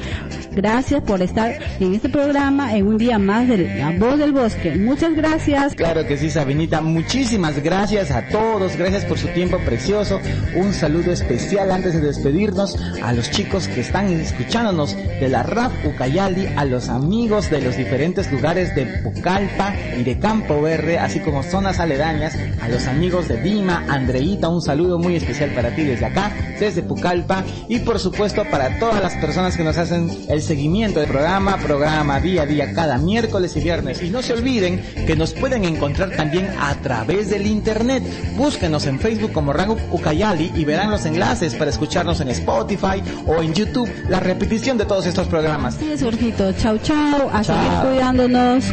Gracias 0.56 1.02
por 1.02 1.20
estar 1.20 1.58
en 1.80 1.94
este 1.94 2.08
programa 2.08 2.74
en 2.74 2.86
un 2.86 2.96
día 2.96 3.18
más 3.18 3.46
de 3.46 3.58
La 3.76 3.90
Voz 3.90 4.18
del 4.18 4.32
Bosque. 4.32 4.74
Muchas 4.74 5.14
gracias. 5.14 5.74
Claro 5.74 6.06
que 6.06 6.16
sí, 6.16 6.30
Sabinita. 6.30 6.80
Muchísimas 6.80 7.62
gracias 7.62 8.10
a 8.10 8.26
todos. 8.28 8.74
Gracias 8.74 9.04
por 9.04 9.18
su 9.18 9.28
tiempo 9.28 9.58
precioso. 9.58 10.18
Un 10.54 10.72
saludo 10.72 11.12
especial 11.12 11.70
antes 11.70 11.92
de 11.92 12.00
despedirnos 12.00 12.74
a 13.02 13.12
los 13.12 13.30
chicos 13.30 13.68
que 13.68 13.82
están 13.82 14.08
escuchándonos 14.08 14.96
de 14.96 15.28
la 15.28 15.42
RAF 15.42 15.74
Ucayali, 15.84 16.46
a 16.56 16.64
los 16.64 16.88
amigos 16.88 17.50
de 17.50 17.60
los 17.60 17.76
diferentes 17.76 18.32
lugares 18.32 18.74
de 18.74 18.86
Pucallpa 18.86 19.74
y 20.00 20.04
de 20.04 20.18
Campo 20.18 20.62
Verde, 20.62 20.98
así 20.98 21.20
como 21.20 21.42
zonas 21.42 21.80
aledañas, 21.80 22.34
a 22.62 22.68
los 22.68 22.86
amigos 22.86 23.28
de 23.28 23.42
Dima, 23.42 23.84
Andreita, 23.88 24.48
un 24.48 24.62
saludo 24.62 24.98
muy 24.98 25.16
especial 25.16 25.50
para 25.50 25.74
ti 25.76 25.84
desde 25.84 26.06
acá, 26.06 26.32
desde 26.58 26.82
Pucallpa 26.82 27.44
y 27.68 27.80
por 27.80 27.98
supuesto 27.98 28.42
para 28.50 28.78
todas 28.78 29.02
las 29.02 29.14
personas 29.16 29.54
que 29.54 29.62
nos 29.62 29.76
hacen 29.76 30.10
el 30.30 30.45
seguimiento 30.46 31.00
del 31.00 31.08
programa, 31.08 31.58
programa 31.58 32.20
día 32.20 32.42
a 32.42 32.46
día 32.46 32.72
cada 32.72 32.98
miércoles 32.98 33.56
y 33.56 33.60
viernes. 33.60 34.02
Y 34.02 34.10
no 34.10 34.22
se 34.22 34.32
olviden 34.32 34.80
que 35.06 35.16
nos 35.16 35.32
pueden 35.32 35.64
encontrar 35.64 36.10
también 36.16 36.48
a 36.58 36.74
través 36.76 37.30
del 37.30 37.46
internet. 37.46 38.02
Búsquenos 38.36 38.86
en 38.86 39.00
Facebook 39.00 39.32
como 39.32 39.52
Rango 39.52 39.76
Ucayali 39.90 40.52
y 40.54 40.64
verán 40.64 40.90
los 40.90 41.04
enlaces 41.04 41.54
para 41.54 41.70
escucharnos 41.70 42.20
en 42.20 42.28
Spotify 42.28 43.02
o 43.26 43.42
en 43.42 43.52
YouTube, 43.52 43.90
la 44.08 44.20
repetición 44.20 44.78
de 44.78 44.86
todos 44.86 45.06
estos 45.06 45.26
programas. 45.26 45.74
Sí, 45.74 45.92
Jorgito. 46.00 46.52
Chau, 46.52 46.78
chau. 46.78 47.28
A 47.32 47.42
seguir 47.42 47.72
cuidándonos. 47.82 48.64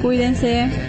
Cuídense. 0.00 0.88